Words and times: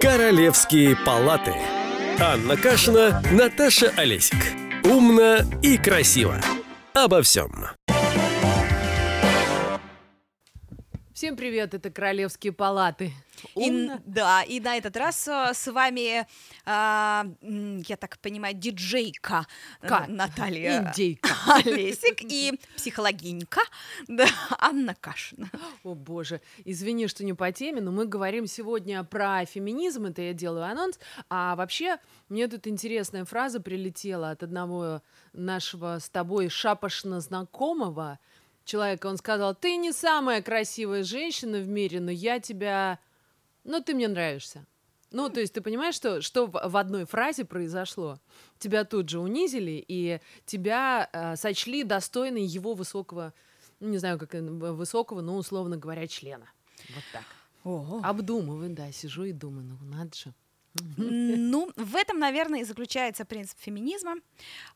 Королевские 0.00 0.94
палаты. 0.94 1.54
Анна 2.20 2.56
Кашина, 2.56 3.22
Наташа 3.32 3.92
Олесик. 3.96 4.38
Умно 4.84 5.38
и 5.62 5.78
красиво. 5.78 6.40
Обо 6.94 7.22
всем. 7.22 7.75
Всем 11.16 11.34
привет, 11.34 11.72
это 11.72 11.90
Королевские 11.90 12.52
палаты. 12.52 13.10
И, 13.54 13.90
да, 14.04 14.42
и 14.42 14.60
на 14.60 14.76
этот 14.76 14.98
раз 14.98 15.26
э, 15.26 15.54
с 15.54 15.72
вами, 15.72 16.26
а, 16.66 17.26
я 17.40 17.96
так 17.96 18.18
понимаю, 18.18 18.54
диджейка 18.54 19.46
э, 19.80 19.88
Ка. 19.88 20.04
Наталья 20.08 20.82
Индейка. 20.82 21.30
Олесик 21.54 22.20
и 22.20 22.60
психологинька 22.76 23.62
да, 24.08 24.26
Анна 24.58 24.94
Кашина. 24.94 25.50
О 25.84 25.94
боже, 25.94 26.42
извини, 26.66 27.06
что 27.06 27.24
не 27.24 27.32
по 27.32 27.50
теме, 27.50 27.80
но 27.80 27.92
мы 27.92 28.04
говорим 28.04 28.46
сегодня 28.46 29.02
про 29.02 29.46
феминизм, 29.46 30.04
это 30.04 30.20
я 30.20 30.34
делаю 30.34 30.66
анонс. 30.66 30.98
А 31.30 31.56
вообще, 31.56 31.96
мне 32.28 32.46
тут 32.46 32.66
интересная 32.66 33.24
фраза 33.24 33.58
прилетела 33.60 34.32
от 34.32 34.42
одного 34.42 35.00
нашего 35.32 35.98
с 35.98 36.10
тобой 36.10 36.50
шапошно 36.50 37.20
знакомого 37.20 38.18
человека. 38.66 39.06
Он 39.06 39.16
сказал, 39.16 39.54
ты 39.54 39.76
не 39.76 39.92
самая 39.92 40.42
красивая 40.42 41.02
женщина 41.02 41.58
в 41.58 41.68
мире, 41.68 42.00
но 42.00 42.10
я 42.10 42.40
тебя... 42.40 42.98
Ну, 43.64 43.82
ты 43.82 43.94
мне 43.94 44.08
нравишься. 44.08 44.66
Ну, 45.10 45.30
то 45.30 45.40
есть 45.40 45.54
ты 45.54 45.60
понимаешь, 45.60 45.94
что, 45.94 46.20
что 46.20 46.46
в 46.46 46.76
одной 46.76 47.06
фразе 47.06 47.44
произошло? 47.44 48.18
Тебя 48.58 48.84
тут 48.84 49.08
же 49.08 49.20
унизили, 49.20 49.82
и 49.86 50.20
тебя 50.44 51.08
э, 51.12 51.36
сочли 51.36 51.84
достойной 51.84 52.44
его 52.44 52.74
высокого, 52.74 53.32
ну, 53.80 53.88
не 53.88 53.98
знаю, 53.98 54.18
как 54.18 54.34
высокого, 54.34 55.20
но, 55.22 55.36
условно 55.36 55.76
говоря, 55.76 56.06
члена. 56.06 56.50
Вот 56.94 57.04
так. 57.12 57.24
Ого. 57.64 58.00
Обдумываю, 58.04 58.70
да, 58.70 58.92
сижу 58.92 59.24
и 59.24 59.32
думаю, 59.32 59.64
ну 59.64 59.76
надо 59.86 60.14
же. 60.16 60.34
Ну, 60.96 61.70
в 61.76 61.96
этом, 61.96 62.18
наверное, 62.18 62.60
и 62.60 62.64
заключается 62.64 63.24
принцип 63.24 63.58
феминизма, 63.60 64.16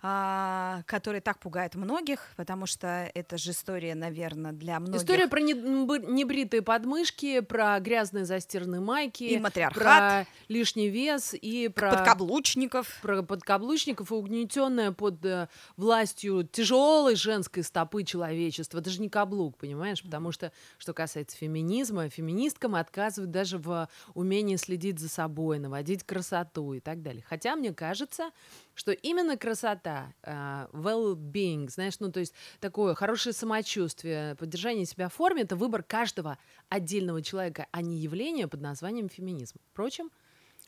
а, 0.02 0.82
который 0.86 1.20
так 1.20 1.38
пугает 1.38 1.74
многих, 1.74 2.32
потому 2.36 2.66
что 2.66 3.10
это 3.14 3.38
же 3.38 3.52
история, 3.52 3.94
наверное, 3.94 4.52
для 4.52 4.80
многих. 4.80 5.00
История 5.00 5.28
про 5.28 5.40
небритые 5.40 6.62
подмышки, 6.62 7.40
про 7.40 7.78
грязные 7.80 8.24
застиранные 8.24 8.80
майки, 8.80 9.24
И 9.24 9.38
матриархат. 9.38 10.26
про 10.26 10.26
лишний 10.48 10.88
вес 10.88 11.34
и 11.34 11.68
про... 11.68 11.90
подкаблучников. 11.90 12.98
про 13.02 13.22
подкаблучников 13.22 14.10
и 14.10 14.14
угнетенная 14.14 14.92
под 14.92 15.24
э, 15.24 15.48
властью 15.76 16.48
тяжелой 16.50 17.16
женской 17.16 17.62
стопы 17.62 18.04
человечества. 18.04 18.78
Это 18.78 18.90
же 18.90 19.00
не 19.00 19.08
каблук, 19.08 19.56
понимаешь? 19.56 20.02
Потому 20.02 20.32
что, 20.32 20.52
что 20.78 20.92
касается 20.92 21.36
феминизма, 21.36 22.08
феминисткам 22.08 22.74
отказывают 22.74 23.30
даже 23.30 23.58
в 23.58 23.88
умении 24.14 24.56
следить 24.56 24.98
за 24.98 25.08
собой, 25.08 25.58
наводить 25.58 25.89
красоту 25.98 26.74
и 26.74 26.80
так 26.80 27.02
далее. 27.02 27.24
Хотя 27.28 27.56
мне 27.56 27.72
кажется, 27.72 28.30
что 28.74 28.92
именно 28.92 29.36
красота, 29.36 30.14
а, 30.22 30.68
well-being, 30.72 31.68
знаешь, 31.68 32.00
ну 32.00 32.10
то 32.10 32.20
есть 32.20 32.34
такое 32.60 32.94
хорошее 32.94 33.32
самочувствие, 33.32 34.34
поддержание 34.36 34.86
себя 34.86 35.08
в 35.08 35.14
форме, 35.14 35.42
это 35.42 35.56
выбор 35.56 35.82
каждого 35.82 36.38
отдельного 36.68 37.22
человека, 37.22 37.66
а 37.70 37.82
не 37.82 37.98
явление 37.98 38.48
под 38.48 38.60
названием 38.60 39.08
феминизм. 39.08 39.56
Впрочем, 39.72 40.10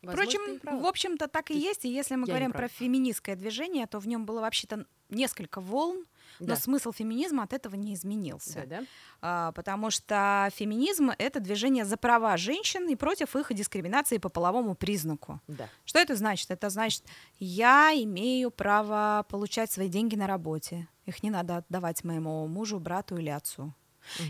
возможно, 0.02 0.58
Впрочем, 0.58 0.80
в 0.80 0.86
общем-то, 0.86 1.28
так 1.28 1.50
и 1.50 1.58
есть. 1.58 1.84
И 1.84 1.92
если 1.92 2.16
мы 2.16 2.26
я 2.26 2.34
говорим 2.34 2.52
про 2.52 2.68
феминистское 2.68 3.36
движение, 3.36 3.86
то 3.86 3.98
в 3.98 4.06
нем 4.06 4.26
было 4.26 4.40
вообще-то 4.40 4.86
несколько 5.08 5.60
волн, 5.60 6.06
но 6.40 6.46
Да. 6.46 6.56
смысл 6.56 6.92
феминизма 6.92 7.42
от 7.42 7.52
этого 7.52 7.74
не 7.74 7.94
изменился. 7.94 8.64
Да, 8.66 8.80
да? 8.80 8.84
А, 9.20 9.52
потому 9.52 9.90
что 9.90 10.48
феминизм— 10.54 11.10
это 11.18 11.40
движение 11.40 11.84
за 11.84 11.96
права 11.96 12.36
женщин 12.36 12.88
и 12.88 12.96
против 12.96 13.36
их 13.36 13.52
дискриминации 13.52 14.18
по 14.18 14.28
половому 14.28 14.74
признаку. 14.74 15.40
Да. 15.48 15.68
Что 15.84 15.98
это 15.98 16.16
значит? 16.16 16.50
Это 16.50 16.70
значит, 16.70 17.04
я 17.38 17.92
имею 17.94 18.50
право 18.50 19.24
получать 19.28 19.70
свои 19.70 19.88
деньги 19.88 20.16
на 20.16 20.26
работе. 20.26 20.88
Их 21.06 21.22
не 21.22 21.30
надо 21.30 21.58
отдавать 21.58 22.04
моему 22.04 22.46
мужу, 22.46 22.78
брату 22.78 23.16
или 23.16 23.28
отцу. 23.30 23.74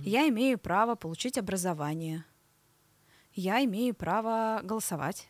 Я 0.02 0.28
имею 0.28 0.58
право 0.58 0.94
получить 0.94 1.38
образование. 1.38 2.24
Я 3.34 3.64
имею 3.64 3.94
право 3.94 4.60
голосовать. 4.62 5.28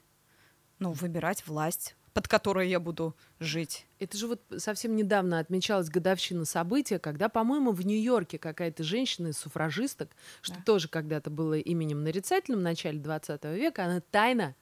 Ну, 0.79 0.93
выбирать 0.93 1.47
власть, 1.47 1.95
под 2.13 2.29
которой 2.29 2.69
я 2.69 2.79
буду 2.81 3.17
жить. 3.41 3.87
Это 3.99 4.17
же 4.17 4.27
вот 4.27 4.43
совсем 4.59 4.97
недавно 4.97 5.39
отмечалась 5.39 5.89
годовщина 5.89 6.45
события, 6.45 6.99
когда, 6.99 7.29
по-моему, 7.29 7.73
в 7.73 7.85
Нью-Йорке 7.87 8.39
какая-то 8.39 8.83
женщина 8.83 9.29
из 9.29 9.39
суфражисток, 9.39 10.11
что 10.41 10.57
Да. 10.57 10.63
тоже 10.65 10.89
когда-то 10.89 11.31
было 11.31 11.55
именем 11.59 12.03
нарицательным 12.03 12.61
в 12.61 12.63
начале 12.63 12.99
20 12.99 13.45
века, 13.45 13.85
она 13.85 14.01
тайно 14.11 14.55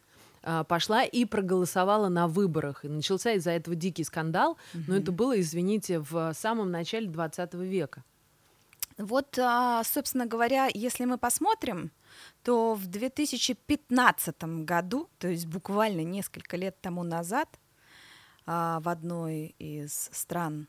а, 0.42 0.64
пошла 0.64 1.02
и 1.04 1.26
проголосовала 1.26 2.08
на 2.08 2.26
выборах. 2.26 2.84
И 2.86 2.88
начался 2.88 3.32
из-за 3.32 3.50
этого 3.50 3.76
дикий 3.76 4.04
скандал, 4.04 4.56
но 4.72 4.96
это 4.96 5.12
было, 5.12 5.38
извините, 5.38 5.98
в 5.98 6.32
самом 6.34 6.70
начале 6.70 7.08
20 7.08 7.54
века. 7.54 8.04
Вот, 8.96 9.38
а, 9.38 9.82
собственно 9.84 10.24
говоря, 10.26 10.68
если 10.72 11.04
мы 11.04 11.18
посмотрим, 11.18 11.90
то 12.42 12.74
в 12.74 12.86
2015 12.86 14.42
году, 14.64 15.08
то 15.18 15.28
есть 15.28 15.46
буквально 15.46 16.02
несколько 16.02 16.56
лет 16.56 16.80
тому 16.80 17.02
назад, 17.02 17.48
а, 18.46 18.80
в 18.80 18.88
одной 18.88 19.54
из 19.58 20.08
стран 20.12 20.66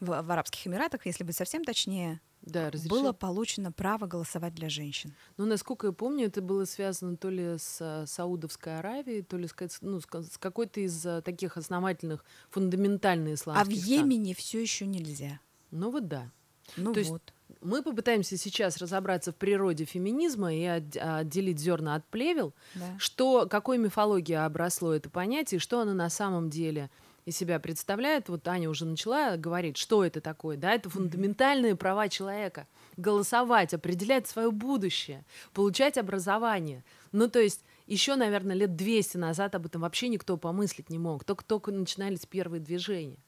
в, 0.00 0.06
в 0.22 0.30
Арабских 0.30 0.66
Эмиратах, 0.66 1.06
если 1.06 1.24
быть 1.24 1.36
совсем 1.36 1.64
точнее, 1.64 2.20
Да, 2.42 2.70
разрешил. 2.70 2.88
было 3.02 3.12
получено 3.12 3.72
право 3.72 4.06
голосовать 4.06 4.54
для 4.54 4.68
женщин. 4.68 5.14
Ну, 5.36 5.46
насколько 5.46 5.88
я 5.88 5.92
помню, 5.92 6.26
это 6.26 6.40
было 6.40 6.64
связано 6.64 7.16
то 7.16 7.28
ли 7.28 7.58
с 7.58 7.78
э, 7.80 8.06
Саудовской 8.06 8.78
Аравией, 8.78 9.22
то 9.22 9.36
ли 9.36 9.46
с, 9.48 9.54
ну, 9.80 10.00
с 10.00 10.06
ка- 10.06 10.22
с 10.22 10.38
какой-то 10.38 10.80
из 10.80 11.04
э, 11.04 11.20
таких 11.22 11.56
основательных, 11.56 12.24
фундаментальных 12.50 13.34
исламских 13.34 13.66
а 13.66 13.70
в 13.70 13.78
стран. 13.78 13.98
Йемене 14.10 14.34
все 14.34 14.60
еще 14.60 14.86
нельзя. 14.86 15.40
Ну 15.70 15.90
вот 15.90 16.08
да. 16.08 16.30
Ну 16.76 16.92
То 16.92 17.00
есть 17.00 17.10
вот. 17.10 17.32
Мы 17.60 17.82
попытаемся 17.82 18.36
сейчас 18.36 18.78
разобраться 18.78 19.32
в 19.32 19.36
природе 19.36 19.84
феминизма 19.84 20.54
и 20.54 20.64
от- 20.64 20.96
отделить 20.96 21.58
зерна 21.58 21.94
от 21.96 22.04
плевел, 22.06 22.54
Да. 22.74 22.96
что, 22.98 23.46
какой 23.48 23.78
мифологией 23.78 24.44
обросло 24.44 24.92
это 24.94 25.10
понятие, 25.10 25.58
что 25.60 25.80
оно 25.80 25.92
на 25.94 26.10
самом 26.10 26.50
деле 26.50 26.90
из 27.26 27.36
себя 27.36 27.60
представляет. 27.60 28.28
Вот 28.28 28.48
Аня 28.48 28.70
уже 28.70 28.86
начала 28.86 29.36
говорить, 29.36 29.76
что 29.76 30.04
это 30.04 30.20
такое. 30.20 30.56
Да, 30.56 30.72
это 30.72 30.88
фундаментальные 30.88 31.76
права 31.76 32.08
человека. 32.08 32.66
Голосовать, 32.96 33.74
определять 33.74 34.26
свое 34.26 34.50
будущее, 34.50 35.24
получать 35.52 35.98
образование. 35.98 36.82
Ну, 37.12 37.28
то 37.28 37.38
есть 37.38 37.62
еще, 37.86 38.16
наверное, 38.16 38.56
лет 38.56 38.74
200 38.76 39.16
назад 39.18 39.54
об 39.54 39.66
этом 39.66 39.82
вообще 39.82 40.08
никто 40.08 40.36
помыслить 40.38 40.88
не 40.90 40.98
мог. 40.98 41.24
Только-только 41.24 41.72
начинались 41.72 42.24
первые 42.26 42.60
движения. 42.60 43.18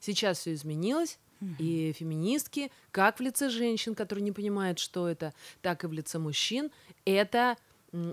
Сейчас 0.00 0.38
все 0.40 0.52
изменилось, 0.52 1.18
и 1.58 1.92
феминистки, 1.92 2.70
как 2.90 3.18
в 3.18 3.22
лице 3.22 3.48
женщин, 3.48 3.94
которые 3.94 4.22
не 4.22 4.32
понимают, 4.32 4.78
что 4.78 5.08
это, 5.08 5.32
так 5.62 5.84
и 5.84 5.86
в 5.86 5.92
лице 5.92 6.18
мужчин, 6.18 6.70
это, 7.04 7.56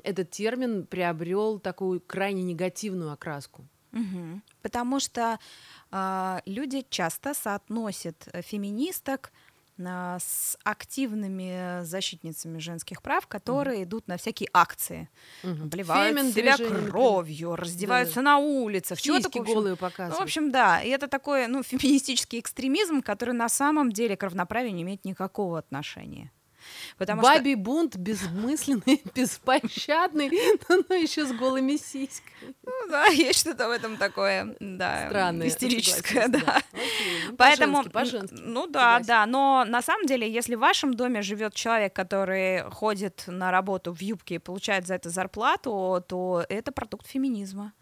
этот 0.03 0.29
термин 0.29 0.85
приобрел 0.85 1.59
такую 1.59 2.01
крайне 2.01 2.43
негативную 2.43 3.11
окраску. 3.11 3.65
Мгм. 3.91 4.43
Потому 4.61 4.99
что 4.99 5.39
а, 5.91 6.41
люди 6.45 6.85
часто 6.89 7.33
соотносят 7.33 8.27
э, 8.31 8.41
феминисток 8.41 9.31
а, 9.31 9.46
с 10.19 10.57
активными 10.63 11.83
защитницами 11.83 12.57
женских 12.59 13.01
прав, 13.01 13.27
которые 13.27 13.83
идут 13.83 14.07
на 14.07 14.17
всякие 14.17 14.49
акции, 14.53 15.09
Мгм. 15.43 15.63
обливают 15.63 16.17
Фемин 16.17 16.31
себя 16.31 16.57
движение, 16.57 16.89
кровью, 16.89 17.55
раздеваются 17.55 18.21
на 18.21 18.37
улицах, 18.37 18.99
чего 19.01 19.19
такое, 19.19 19.43
голые 19.43 19.71
Ну, 19.71 19.77
показывают. 19.77 20.19
в 20.19 20.23
общем, 20.23 20.51
да, 20.51 20.81
и 20.81 20.89
это 20.89 21.07
такой, 21.07 21.47
ну, 21.47 21.63
феминистический 21.63 22.39
экстремизм, 22.39 23.01
который 23.01 23.33
на 23.33 23.49
самом 23.49 23.91
деле 23.91 24.17
к 24.17 24.23
равноправию 24.23 24.73
не 24.73 24.81
имеет 24.83 25.05
никакого 25.05 25.59
отношения. 25.59 26.31
Потому 26.97 27.21
что 27.21 27.33
Бабий 27.33 27.55
бунт 27.55 27.95
бессмысленный, 27.95 29.03
беспощадный, 29.15 30.29
но 30.69 30.95
еще 30.95 31.25
с 31.25 31.31
голыми 31.31 31.77
сиськами. 31.77 32.55
Ну 32.63 32.89
да, 32.89 33.05
есть 33.07 33.39
что-то 33.39 33.67
в 33.67 33.71
этом 33.71 33.97
такое, 33.97 34.55
да, 34.59 35.07
Странное. 35.07 35.47
истерическое, 35.47 36.27
да. 36.27 36.61
Ну, 37.27 37.35
Поэтому, 37.37 37.83
ну 38.31 38.67
да, 38.67 38.99
да, 38.99 39.25
но 39.25 39.65
на 39.67 39.81
самом 39.81 40.05
деле, 40.05 40.31
если 40.31 40.55
в 40.55 40.59
вашем 40.59 40.93
доме 40.93 41.21
живет 41.21 41.53
человек, 41.53 41.93
который 41.93 42.69
ходит 42.71 43.23
на 43.27 43.51
работу 43.51 43.93
в 43.93 44.01
юбке 44.01 44.35
и 44.35 44.39
получает 44.39 44.87
за 44.87 44.95
это 44.95 45.09
зарплату, 45.09 46.03
то 46.07 46.45
это 46.49 46.71
продукт 46.71 47.07
феминизма. 47.07 47.73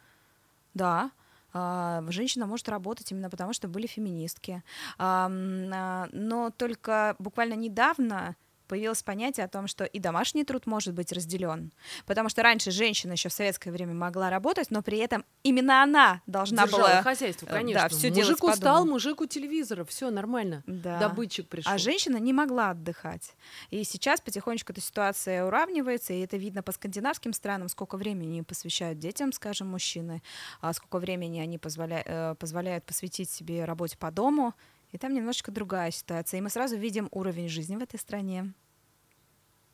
Да, 0.74 1.12
а, 1.58 2.04
женщина 2.10 2.46
может 2.46 2.68
работать 2.68 3.10
именно 3.12 3.30
потому, 3.30 3.54
что 3.54 3.70
были 3.70 3.88
феминистки. 3.88 4.62
А, 4.98 5.30
Но 5.30 6.52
только 6.52 7.16
буквально 7.18 7.54
недавно 7.54 8.36
появилось 8.68 9.04
понятие 9.04 9.46
о 9.46 9.50
том, 9.50 9.68
что 9.68 9.84
и 9.84 10.00
домашний 10.00 10.44
труд 10.44 10.66
может 10.66 10.94
быть 10.94 11.12
разделен. 11.12 11.72
Потому 12.06 12.30
что 12.30 12.44
раньше 12.44 12.72
женщина 12.72 13.14
еще 13.14 13.30
в 13.30 13.34
советское 13.34 13.72
время 13.72 13.94
могла 13.94 14.30
работать, 14.30 14.72
но 14.72 14.82
при 14.82 14.98
этом 14.98 15.26
именно 15.44 15.84
она 15.84 16.22
должна 16.28 16.66
Держала 16.66 16.88
была... 16.88 17.02
хозяйство, 17.02 17.46
э, 17.46 17.50
конечно. 17.50 17.84
Да, 17.84 17.90
все 17.90 18.12
мужик 18.12 18.44
устал, 18.44 18.86
мужик 18.86 19.22
у 19.22 19.26
телевизора, 19.26 19.86
все 19.86 20.10
нормально. 20.10 20.64
Да. 20.68 21.00
Добытчик 21.00 21.48
пришел. 21.48 21.72
А 21.72 21.78
женщина 21.78 22.18
не 22.18 22.34
могла 22.34 22.72
отдыхать. 22.72 23.36
И 23.70 23.84
сейчас 23.84 24.22
потихонечку 24.22 24.72
эта 24.72 24.82
ситуация 24.82 25.46
уравнивается, 25.46 26.14
и 26.14 26.20
это 26.20 26.38
видно 26.38 26.64
по 26.64 26.72
скандинавским 26.72 27.34
странам, 27.34 27.70
сколько 27.70 27.98
времени 27.98 28.42
посвящают 28.42 29.00
детям, 29.00 29.32
скажем, 29.32 29.68
мужчины, 29.68 30.22
а 30.62 30.74
сколько 30.74 31.00
времени 31.00 31.40
они 31.40 31.58
позволя... 31.58 32.02
э, 32.06 32.36
позволяют 32.36 32.86
посвятить 32.86 33.30
себе 33.30 33.66
работе 33.66 33.98
по 33.98 34.12
дому. 34.12 34.54
И 34.96 34.98
там 34.98 35.14
немножечко 35.14 35.52
другая 35.52 35.92
ситуация. 35.92 36.38
И 36.38 36.42
мы 36.42 36.50
сразу 36.50 36.78
видим 36.78 37.10
уровень 37.12 37.50
жизни 37.50 37.76
в 37.76 37.84
этой 37.84 38.00
стране. 38.00 38.54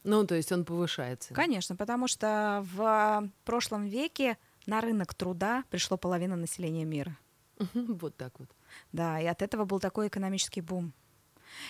Ну, 0.04 0.26
то 0.26 0.34
есть 0.34 0.52
он 0.52 0.66
повышается. 0.66 1.32
Конечно, 1.36 1.76
потому 1.76 2.08
что 2.08 2.66
в 2.74 3.30
прошлом 3.46 3.86
веке 3.86 4.40
на 4.66 4.82
рынок 4.82 5.14
труда 5.14 5.64
пришло 5.70 5.96
половина 5.96 6.36
населения 6.36 6.86
мира. 6.86 7.16
Вот 7.74 8.18
так 8.18 8.40
вот. 8.40 8.50
Да, 8.94 9.20
и 9.20 9.28
от 9.28 9.44
этого 9.44 9.66
был 9.66 9.80
такой 9.80 10.08
экономический 10.08 10.62
бум. 10.62 10.92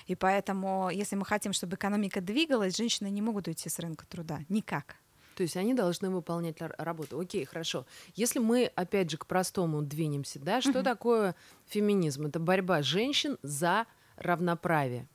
И 0.06 0.16
поэтому, 0.16 0.90
если 0.90 1.18
мы 1.18 1.26
хотим, 1.26 1.52
чтобы 1.52 1.76
экономика 1.76 2.22
двигалась, 2.22 2.78
женщины 2.78 3.10
не 3.10 3.22
могут 3.22 3.50
уйти 3.50 3.68
с 3.68 3.80
рынка 3.80 4.06
труда. 4.08 4.40
Никак. 4.48 4.96
То 5.42 5.44
есть 5.44 5.58
они 5.58 5.74
должны 5.74 6.12
выполнять 6.12 6.58
работу. 6.78 7.20
Окей, 7.20 7.46
хорошо. 7.46 7.88
Если 8.14 8.38
мы, 8.38 8.72
опять 8.76 9.10
же, 9.10 9.18
к 9.18 9.26
простому 9.26 9.82
двинемся, 9.82 10.38
да, 10.38 10.62
что 10.62 10.84
такое 10.84 11.34
феминизм? 11.66 12.28
Это 12.28 12.40
борьба 12.40 12.84
женщин 12.84 13.40
за 13.42 13.88
равноправие. 14.18 15.08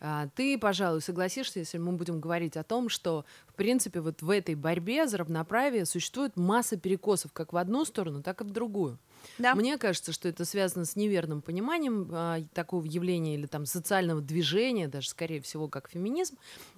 А, 0.00 0.28
Ты, 0.34 0.58
пожалуй, 0.58 1.00
согласишься, 1.00 1.58
если 1.58 1.78
мы 1.78 1.92
будем 1.92 2.20
говорить 2.20 2.56
о 2.56 2.62
том, 2.62 2.88
что, 2.88 3.24
в 3.48 3.54
принципе, 3.54 4.00
вот 4.00 4.22
в 4.22 4.30
этой 4.30 4.54
борьбе 4.54 5.06
за 5.08 5.18
равноправие 5.18 5.86
существует 5.86 6.36
масса 6.36 6.76
перекосов 6.76 7.32
как 7.32 7.52
в 7.52 7.56
одну 7.56 7.84
сторону, 7.84 8.22
так 8.22 8.40
и 8.40 8.44
в 8.44 8.50
другую. 8.50 8.98
Да. 9.38 9.54
Мне 9.54 9.76
кажется, 9.76 10.12
что 10.12 10.28
это 10.28 10.44
связано 10.44 10.84
с 10.84 10.94
неверным 10.94 11.42
пониманием 11.42 12.08
а, 12.12 12.38
такого 12.54 12.84
явления 12.84 13.34
или 13.34 13.46
там 13.46 13.66
социального 13.66 14.20
движения, 14.20 14.86
даже 14.86 15.08
скорее 15.08 15.40
всего 15.40 15.68
как 15.68 15.90
феминизм. 15.90 16.36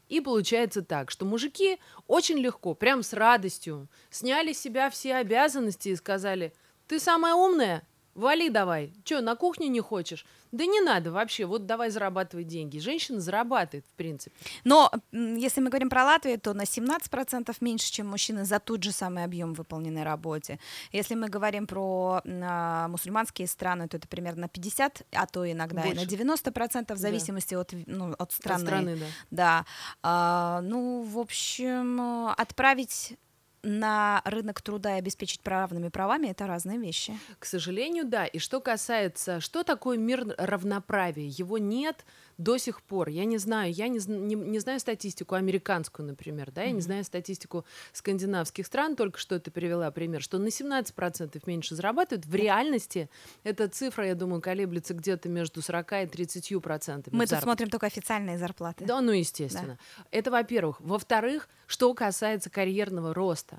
И 0.08 0.20
получается 0.20 0.82
так, 0.82 1.10
что 1.10 1.24
мужики 1.26 1.78
очень 2.06 2.38
легко, 2.38 2.74
прям 2.74 3.02
с 3.02 3.12
радостью 3.12 3.88
сняли 4.10 4.52
с 4.52 4.58
себя 4.58 4.90
все 4.90 5.16
обязанности 5.16 5.90
и 5.90 5.96
сказали, 5.96 6.52
ты 6.88 6.98
самая 6.98 7.34
умная, 7.34 7.86
вали 8.20 8.48
давай. 8.50 8.92
Че, 9.04 9.20
на 9.20 9.34
кухню 9.36 9.68
не 9.68 9.80
хочешь? 9.80 10.24
Да 10.52 10.66
не 10.66 10.80
надо 10.80 11.12
вообще, 11.12 11.46
вот 11.46 11.66
давай 11.66 11.90
зарабатывай 11.90 12.42
деньги. 12.44 12.78
Женщина 12.80 13.20
зарабатывает, 13.20 13.84
в 13.86 13.94
принципе. 13.96 14.34
Но 14.64 14.90
если 15.12 15.60
мы 15.60 15.68
говорим 15.70 15.88
про 15.88 16.04
Латвию, 16.04 16.40
то 16.40 16.54
на 16.54 16.62
17% 16.62 17.56
меньше, 17.60 17.92
чем 17.92 18.08
мужчины 18.08 18.44
за 18.44 18.58
тот 18.58 18.82
же 18.82 18.90
самый 18.92 19.22
объем 19.24 19.54
выполненной 19.54 20.02
работы. 20.02 20.58
Если 20.92 21.14
мы 21.14 21.28
говорим 21.28 21.66
про 21.68 22.20
а, 22.24 22.88
мусульманские 22.88 23.46
страны, 23.46 23.86
то 23.88 23.96
это 23.96 24.08
примерно 24.08 24.42
на 24.42 24.48
50, 24.48 25.02
а 25.12 25.26
то 25.26 25.50
иногда 25.50 25.82
и 25.82 25.94
Больше. 25.94 26.04
на 26.04 26.08
90%, 26.08 26.94
в 26.94 26.98
зависимости 26.98 27.54
от, 27.54 27.72
ви- 27.72 27.84
ну, 27.86 28.10
от 28.12 28.20
От 28.20 28.32
страны. 28.32 28.64
страны, 28.66 28.96
да. 28.96 29.06
Да. 29.30 29.66
А, 30.02 30.60
ну, 30.62 31.02
в 31.02 31.18
общем, 31.18 32.00
э, 32.00 32.34
отправить 32.36 33.16
на 33.62 34.22
рынок 34.24 34.62
труда 34.62 34.96
и 34.96 34.98
обеспечить 34.98 35.40
равными 35.44 35.88
правами 35.88 36.28
это 36.28 36.46
разные 36.46 36.78
вещи. 36.78 37.18
К 37.38 37.44
сожалению, 37.44 38.04
да. 38.04 38.26
И 38.26 38.38
что 38.38 38.60
касается, 38.60 39.40
что 39.40 39.64
такое 39.64 39.98
мир 39.98 40.34
равноправия, 40.38 41.26
его 41.26 41.58
нет 41.58 42.04
до 42.38 42.56
сих 42.56 42.82
пор. 42.82 43.08
Я 43.08 43.26
не 43.26 43.36
знаю, 43.36 43.72
я 43.72 43.88
не, 43.88 44.00
не, 44.06 44.34
не 44.34 44.58
знаю 44.60 44.80
статистику 44.80 45.34
американскую, 45.34 46.06
например, 46.06 46.50
да, 46.50 46.62
я 46.62 46.72
не 46.72 46.80
знаю 46.80 47.04
статистику 47.04 47.66
скандинавских 47.92 48.66
стран, 48.66 48.96
только 48.96 49.18
что 49.18 49.38
ты 49.38 49.50
привела 49.50 49.90
пример, 49.90 50.22
что 50.22 50.38
на 50.38 50.46
17% 50.46 51.42
меньше 51.44 51.74
зарабатывают. 51.74 52.24
В 52.24 52.34
реальности 52.34 53.10
эта 53.44 53.68
цифра, 53.68 54.06
я 54.06 54.14
думаю, 54.14 54.40
колеблется 54.40 54.94
где-то 54.94 55.28
между 55.28 55.60
40 55.60 55.92
и 55.92 56.06
30 56.06 56.62
процентами. 56.62 57.14
Мы 57.14 57.26
тут 57.26 57.40
смотрим 57.40 57.68
только 57.68 57.86
официальные 57.86 58.38
зарплаты. 58.38 58.86
Да, 58.86 59.00
ну, 59.02 59.12
естественно. 59.12 59.78
Это, 60.10 60.30
во-первых. 60.30 60.80
Во-вторых, 60.80 61.48
что 61.66 61.92
касается 61.92 62.48
карьерного 62.48 63.12
роста. 63.12 63.49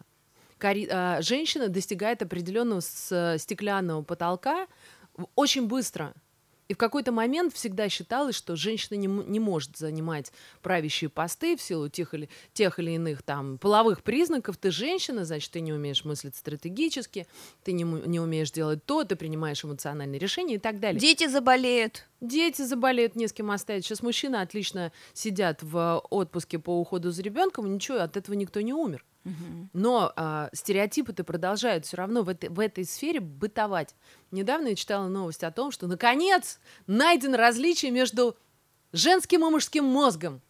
Карь- 0.61 0.87
а, 0.91 1.21
Женщина 1.23 1.69
достигает 1.69 2.21
определенного 2.21 2.81
с- 2.81 3.35
стеклянного 3.39 4.03
потолка 4.03 4.67
очень 5.35 5.65
быстро. 5.67 6.13
И 6.67 6.73
в 6.73 6.77
какой-то 6.77 7.11
момент 7.11 7.53
всегда 7.53 7.89
считалось, 7.89 8.35
что 8.35 8.55
женщина 8.55 8.95
не, 8.95 9.07
не 9.07 9.39
может 9.39 9.75
занимать 9.75 10.31
правящие 10.61 11.09
посты 11.09 11.57
в 11.57 11.61
силу 11.61 11.89
тех 11.89 12.13
или, 12.13 12.29
тех 12.53 12.77
или 12.79 12.91
иных 12.91 13.23
там 13.23 13.57
половых 13.57 14.03
признаков. 14.03 14.55
Ты 14.55 14.69
женщина, 14.69 15.25
значит, 15.25 15.51
ты 15.51 15.61
не 15.61 15.73
умеешь 15.73 16.05
мыслить 16.05 16.35
стратегически, 16.35 17.25
ты 17.63 17.71
не, 17.73 17.83
не 17.83 18.19
умеешь 18.19 18.51
делать 18.51 18.85
то, 18.85 19.03
ты 19.03 19.15
принимаешь 19.15 19.65
эмоциональные 19.65 20.19
решения 20.19 20.55
и 20.55 20.59
так 20.59 20.79
далее. 20.79 20.99
Дети 21.01 21.27
заболеют. 21.27 22.07
Дети 22.21 22.61
заболеют, 22.61 23.15
не 23.15 23.27
с 23.27 23.33
кем 23.33 23.49
оставить. 23.49 23.83
Сейчас 23.83 24.03
мужчины 24.03 24.35
отлично 24.37 24.93
сидят 25.13 25.63
в 25.63 26.01
отпуске 26.11 26.59
по 26.59 26.79
уходу 26.79 27.09
за 27.09 27.23
ребенком, 27.23 27.73
ничего, 27.73 27.97
от 27.99 28.15
этого 28.15 28.35
никто 28.35 28.61
не 28.61 28.73
умер. 28.73 29.03
Но 29.73 30.11
а, 30.15 30.49
стереотипы-то 30.53 31.23
продолжают 31.23 31.85
все 31.85 31.97
равно 31.97 32.23
в 32.23 32.29
этой, 32.29 32.49
в 32.49 32.59
этой 32.59 32.85
сфере 32.85 33.19
бытовать. 33.19 33.95
Недавно 34.31 34.69
я 34.69 34.75
читала 34.75 35.07
новость 35.07 35.43
о 35.43 35.51
том, 35.51 35.71
что 35.71 35.87
наконец 35.87 36.59
найдено 36.87 37.37
различие 37.37 37.91
между 37.91 38.35
женским 38.93 39.45
и 39.45 39.49
мужским 39.49 39.85
мозгом. 39.85 40.41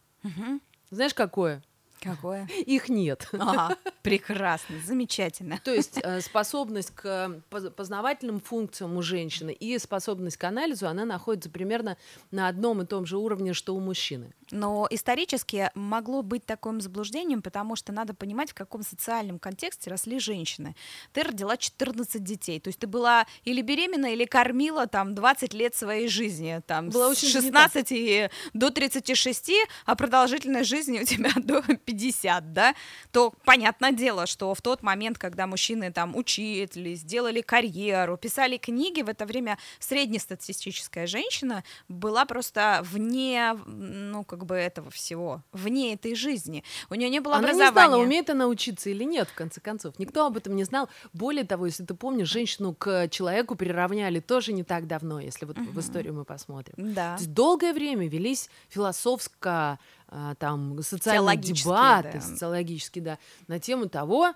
Знаешь, 0.89 1.13
какое? 1.13 1.62
Какое? 2.01 2.47
Их 2.65 2.89
нет. 2.89 3.27
Ага, 3.33 3.77
прекрасно, 4.01 4.77
замечательно. 4.83 5.59
То 5.63 5.71
есть 5.71 6.00
э, 6.03 6.21
способность 6.21 6.91
к 6.91 7.06
э, 7.06 7.41
поз- 7.50 7.69
познавательным 7.69 8.39
функциям 8.39 8.97
у 8.97 9.01
женщины 9.03 9.51
и 9.51 9.77
способность 9.77 10.38
к 10.38 10.44
анализу, 10.44 10.88
она 10.88 11.06
находится 11.06 11.50
примерно 11.50 11.97
на 12.31 12.47
одном 12.47 12.81
и 12.81 12.85
том 12.85 13.06
же 13.06 13.18
уровне, 13.18 13.53
что 13.53 13.75
у 13.75 13.79
мужчины. 13.79 14.33
Но 14.51 14.88
исторически 14.89 15.71
могло 15.75 16.21
быть 16.21 16.45
таким 16.45 16.81
заблуждением, 16.81 17.42
потому 17.42 17.75
что 17.75 17.92
надо 17.92 18.13
понимать, 18.13 18.51
в 18.51 18.53
каком 18.53 18.83
социальном 18.83 19.39
контексте 19.39 19.89
росли 19.89 20.19
женщины. 20.19 20.75
Ты 21.13 21.24
родила 21.24 21.57
14 21.57 22.24
детей, 22.24 22.59
то 22.59 22.68
есть 22.68 22.80
ты 22.80 22.88
была 22.88 23.25
или 23.44 23.62
беременна, 23.62 24.13
или 24.13 24.25
кормила 24.25 24.88
там 24.88 25.15
20 25.15 25.53
лет 25.53 25.75
своей 25.75 26.07
жизни, 26.07 26.62
там 26.68 26.89
Была 26.89 27.07
с 27.07 27.24
очень 27.24 27.31
занята. 27.31 27.69
16 27.69 27.88
и 27.92 28.30
до 28.53 28.69
36, 28.69 29.51
а 29.86 29.95
продолжительность 29.95 30.69
жизни 30.69 31.00
у 31.00 31.04
тебя 31.04 31.31
до 31.36 31.62
50, 31.62 32.54
да, 32.54 32.75
то 33.12 33.33
понятное 33.45 33.92
дело, 33.92 34.25
что 34.27 34.54
в 34.54 34.62
тот 34.62 34.83
момент, 34.83 35.18
когда 35.18 35.47
мужчины 35.47 35.92
там 35.92 36.15
учились, 36.15 37.04
делали 37.04 37.42
карьеру, 37.42 38.18
писали 38.18 38.57
книги, 38.57 39.01
в 39.01 39.09
это 39.09 39.25
время 39.25 39.57
среднестатистическая 39.80 41.07
женщина 41.07 41.63
была 41.88 42.25
просто 42.25 42.81
вне, 42.83 43.54
ну, 43.65 44.24
как 44.24 44.40
бы 44.45 44.55
этого 44.55 44.89
всего, 44.91 45.43
вне 45.51 45.93
этой 45.93 46.15
жизни. 46.15 46.63
У 46.89 46.95
нее 46.95 47.09
не 47.09 47.19
было 47.19 47.35
Она 47.35 47.47
не 47.47 47.53
образования. 47.53 47.88
знала, 47.88 48.01
умеет 48.01 48.29
она 48.29 48.47
учиться 48.47 48.89
или 48.89 49.03
нет, 49.03 49.27
в 49.27 49.33
конце 49.33 49.61
концов. 49.61 49.97
Никто 49.99 50.25
об 50.25 50.38
этом 50.38 50.55
не 50.55 50.63
знал. 50.63 50.89
Более 51.13 51.43
того, 51.43 51.65
если 51.65 51.83
ты 51.85 51.94
помнишь, 51.94 52.30
женщину 52.30 52.73
к 52.73 53.07
человеку 53.09 53.56
приравняли 53.56 54.19
тоже 54.19 54.54
не 54.54 54.63
так 54.63 54.87
давно, 54.87 55.19
если 55.19 55.45
вот 55.45 55.57
в 55.57 55.80
историю 55.80 56.13
мы 56.13 56.25
посмотрим. 56.25 56.73
Да. 56.77 57.16
То 57.16 57.23
есть 57.23 57.33
долгое 57.33 57.73
время 57.73 58.07
велись 58.07 58.49
философско 58.69 59.80
а, 60.07 60.35
там 60.35 60.81
социальные 60.83 61.37
дебаты, 61.37 62.11
да. 62.13 62.21
социологические, 62.21 63.04
да, 63.04 63.18
на 63.47 63.59
тему 63.59 63.87
того, 63.87 64.33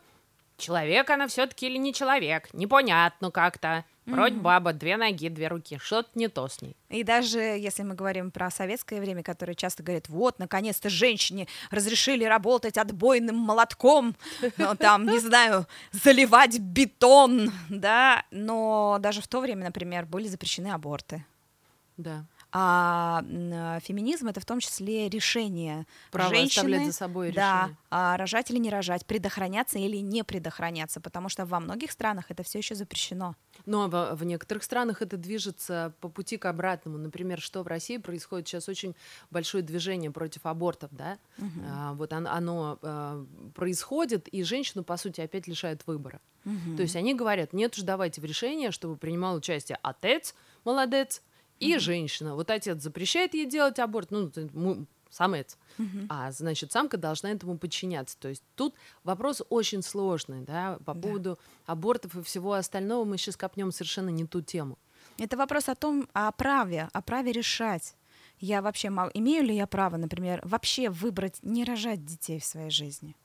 человек 0.58 1.10
она 1.10 1.28
все-таки 1.28 1.68
или 1.68 1.78
не 1.78 1.94
человек, 1.94 2.54
непонятно 2.54 3.32
как-то. 3.32 3.86
Вроде 4.06 4.36
баба, 4.36 4.74
две 4.74 4.98
ноги, 4.98 5.30
две 5.30 5.48
руки, 5.48 5.80
что-то 5.82 6.10
не 6.16 6.28
то 6.28 6.48
с 6.48 6.62
ней. 6.62 6.76
И 6.90 7.04
даже 7.04 7.40
если 7.40 7.84
мы 7.84 7.96
говорим 7.96 8.32
про 8.32 8.52
советское 8.52 9.02
время, 9.02 9.24
которое 9.24 9.56
часто 9.56 9.84
говорят, 9.84 10.10
вот, 10.10 10.38
наконец-то 10.38 10.90
женщине 10.90 11.48
разрешили 11.72 12.24
работать 12.24 12.78
отбойным 12.78 13.36
молотком, 13.36 14.16
ну, 14.58 14.76
там, 14.80 15.08
не 15.08 15.20
знаю, 15.20 15.68
заливать 15.92 16.60
бетон, 16.60 17.52
да, 17.70 18.24
но 18.32 18.98
даже 19.00 19.22
в 19.22 19.28
то 19.28 19.42
время, 19.42 19.66
например, 19.66 20.06
были 20.06 20.28
запрещены 20.28 20.68
аборты. 20.68 21.26
Да. 21.98 22.26
А 22.58 23.22
а, 23.54 23.80
феминизм 23.82 24.28
это 24.30 24.40
в 24.40 24.46
том 24.46 24.62
числе 24.62 25.10
решение 25.10 25.86
Право 26.12 26.34
женщины, 26.34 26.86
за 26.86 26.94
собой 26.94 27.34
да, 27.34 27.64
решение. 27.64 27.78
а, 27.90 28.16
рожать 28.16 28.50
или 28.50 28.60
не 28.60 28.70
рожать, 28.70 29.06
предохраняться 29.06 29.78
или 29.78 29.98
не 29.98 30.24
предохраняться, 30.24 31.02
потому 31.02 31.28
что 31.28 31.46
во 31.46 31.60
многих 31.60 31.92
странах 31.92 32.26
это 32.30 32.44
все 32.44 32.60
еще 32.60 32.76
запрещено. 32.76 33.36
Но 33.66 33.88
в, 33.88 34.16
в 34.16 34.24
некоторых 34.24 34.64
странах 34.64 35.02
это 35.02 35.18
движется 35.18 35.94
по 36.02 36.10
пути 36.10 36.38
к 36.38 36.46
обратному. 36.46 36.98
Например, 36.98 37.40
что 37.40 37.64
в 37.64 37.68
России 37.68 37.98
происходит 37.98 38.48
сейчас 38.48 38.70
очень 38.70 38.96
большое 39.32 39.64
движение 39.64 40.12
против 40.12 40.46
абортов, 40.46 40.90
да? 40.92 41.18
А, 41.70 41.94
вот 41.94 42.14
оно, 42.14 42.32
оно, 42.32 42.80
а, 42.82 43.26
происходит, 43.54 44.28
и 44.28 44.44
женщину, 44.44 44.84
по 44.84 44.98
сути, 44.98 45.22
опять 45.22 45.48
лишают 45.48 45.86
выбора. 45.88 46.22
То 46.76 46.84
есть 46.84 46.96
они 46.96 47.16
говорят, 47.16 47.54
нет 47.54 47.76
уж, 47.76 47.84
давайте 47.84 48.22
в 48.22 48.26
решение, 48.26 48.70
чтобы 48.70 48.98
принимал 48.98 49.36
участие 49.36 49.80
отец, 49.82 50.36
молодец, 50.64 51.24
и 51.60 51.78
женщина. 51.78 52.36
Вот 52.36 52.52
отец 52.52 52.82
запрещает 52.82 53.34
ей 53.34 53.46
делать 53.46 53.80
аборт, 53.80 54.12
ну, 54.12 54.30
самец. 55.16 55.58
А 56.10 56.32
значит, 56.32 56.72
самка 56.72 56.98
должна 56.98 57.32
этому 57.32 57.58
подчиняться. 57.58 58.18
То 58.20 58.28
есть 58.28 58.44
тут 58.56 58.76
вопрос 59.04 59.42
очень 59.50 59.82
сложный, 59.82 60.42
да, 60.42 60.78
по 60.86 60.94
Да. 60.94 61.02
поводу 61.02 61.40
абортов 61.66 62.16
и 62.16 62.22
всего 62.22 62.54
остального 62.54 63.06
мы 63.06 63.18
сейчас 63.18 63.38
копнем 63.38 63.72
совершенно 63.72 64.10
не 64.10 64.26
ту 64.26 64.42
тему. 64.42 64.78
Это 65.18 65.38
вопрос 65.38 65.70
о 65.70 65.76
том, 65.76 66.08
о 66.14 66.32
праве, 66.32 66.90
о 66.92 67.02
праве 67.02 67.32
решать. 67.32 67.96
Я 68.40 68.62
вообще 68.62 68.90
имею 69.14 69.46
ли 69.46 69.56
я 69.56 69.66
право, 69.66 69.98
например, 69.98 70.42
вообще 70.44 70.90
выбрать 70.90 71.40
не 71.42 71.64
рожать 71.64 72.04
детей 72.06 72.40
в 72.40 72.46
своей 72.46 72.70
жизни? 72.70 73.16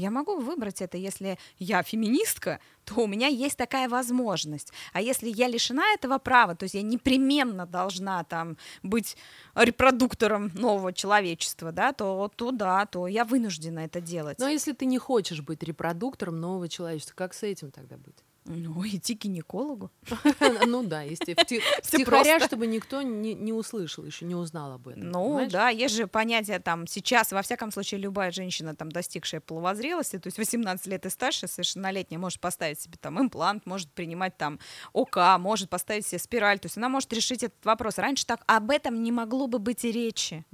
Я 0.00 0.10
могу 0.10 0.38
выбрать 0.38 0.80
это, 0.80 0.96
если 0.96 1.38
я 1.58 1.82
феминистка, 1.82 2.58
то 2.84 3.02
у 3.02 3.06
меня 3.06 3.26
есть 3.26 3.56
такая 3.56 3.88
возможность. 3.88 4.72
А 4.92 5.00
если 5.00 5.28
я 5.28 5.46
лишена 5.48 5.84
этого 5.94 6.18
права, 6.18 6.54
то 6.54 6.64
есть 6.64 6.74
я 6.74 6.82
непременно 6.82 7.66
должна 7.66 8.24
там 8.24 8.56
быть 8.82 9.16
репродуктором 9.54 10.50
нового 10.54 10.92
человечества, 10.92 11.70
да, 11.72 11.92
то, 11.92 12.30
то 12.34 12.50
да, 12.50 12.86
то 12.86 13.06
я 13.06 13.24
вынуждена 13.24 13.80
это 13.80 14.00
делать. 14.00 14.38
Но 14.38 14.48
если 14.48 14.72
ты 14.72 14.86
не 14.86 14.98
хочешь 14.98 15.42
быть 15.42 15.62
репродуктором 15.62 16.40
нового 16.40 16.68
человечества, 16.68 17.14
как 17.14 17.34
с 17.34 17.42
этим 17.42 17.70
тогда 17.70 17.96
быть? 17.96 18.16
Ну, 18.44 18.86
идти 18.86 19.14
к 19.14 19.22
гинекологу. 19.22 19.90
Ну 20.66 20.82
да, 20.82 21.02
если 21.02 21.34
втихаря, 21.34 22.40
чтобы 22.40 22.66
никто 22.66 23.02
не 23.02 23.52
услышал, 23.52 24.04
еще 24.04 24.24
не 24.24 24.34
узнал 24.34 24.72
об 24.72 24.88
этом. 24.88 25.10
Ну 25.10 25.48
да, 25.48 25.68
есть 25.68 25.94
же 25.94 26.06
понятие 26.06 26.58
там 26.58 26.86
сейчас, 26.86 27.32
во 27.32 27.42
всяком 27.42 27.70
случае, 27.72 28.00
любая 28.00 28.30
женщина, 28.30 28.74
там, 28.74 28.90
достигшая 28.90 29.40
половозрелости, 29.40 30.18
то 30.18 30.26
есть 30.28 30.38
18 30.38 30.86
лет 30.86 31.06
и 31.06 31.10
старше, 31.10 31.48
совершеннолетняя, 31.48 32.18
может 32.18 32.40
поставить 32.40 32.80
себе 32.80 32.96
там 33.00 33.20
имплант, 33.20 33.66
может 33.66 33.90
принимать 33.92 34.36
там 34.36 34.58
ОК, 34.92 35.38
может 35.38 35.68
поставить 35.70 36.06
себе 36.06 36.18
спираль, 36.18 36.58
то 36.58 36.66
есть 36.66 36.76
она 36.76 36.88
может 36.88 37.12
решить 37.12 37.42
этот 37.42 37.64
вопрос. 37.64 37.98
Раньше 37.98 38.26
так 38.26 38.42
об 38.46 38.70
этом 38.70 39.02
не 39.02 39.12
могло 39.12 39.46
бы 39.46 39.58
быть 39.58 39.84
и 39.84 39.92
речи. 39.92 40.44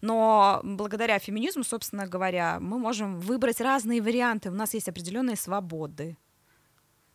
Но 0.00 0.60
благодаря 0.62 1.18
феминизму, 1.18 1.64
собственно 1.64 2.06
говоря, 2.06 2.58
мы 2.60 2.78
можем 2.78 3.18
выбрать 3.20 3.60
разные 3.60 4.02
варианты, 4.02 4.50
у 4.50 4.54
нас 4.54 4.74
есть 4.74 4.88
определенные 4.88 5.36
свободы. 5.36 6.16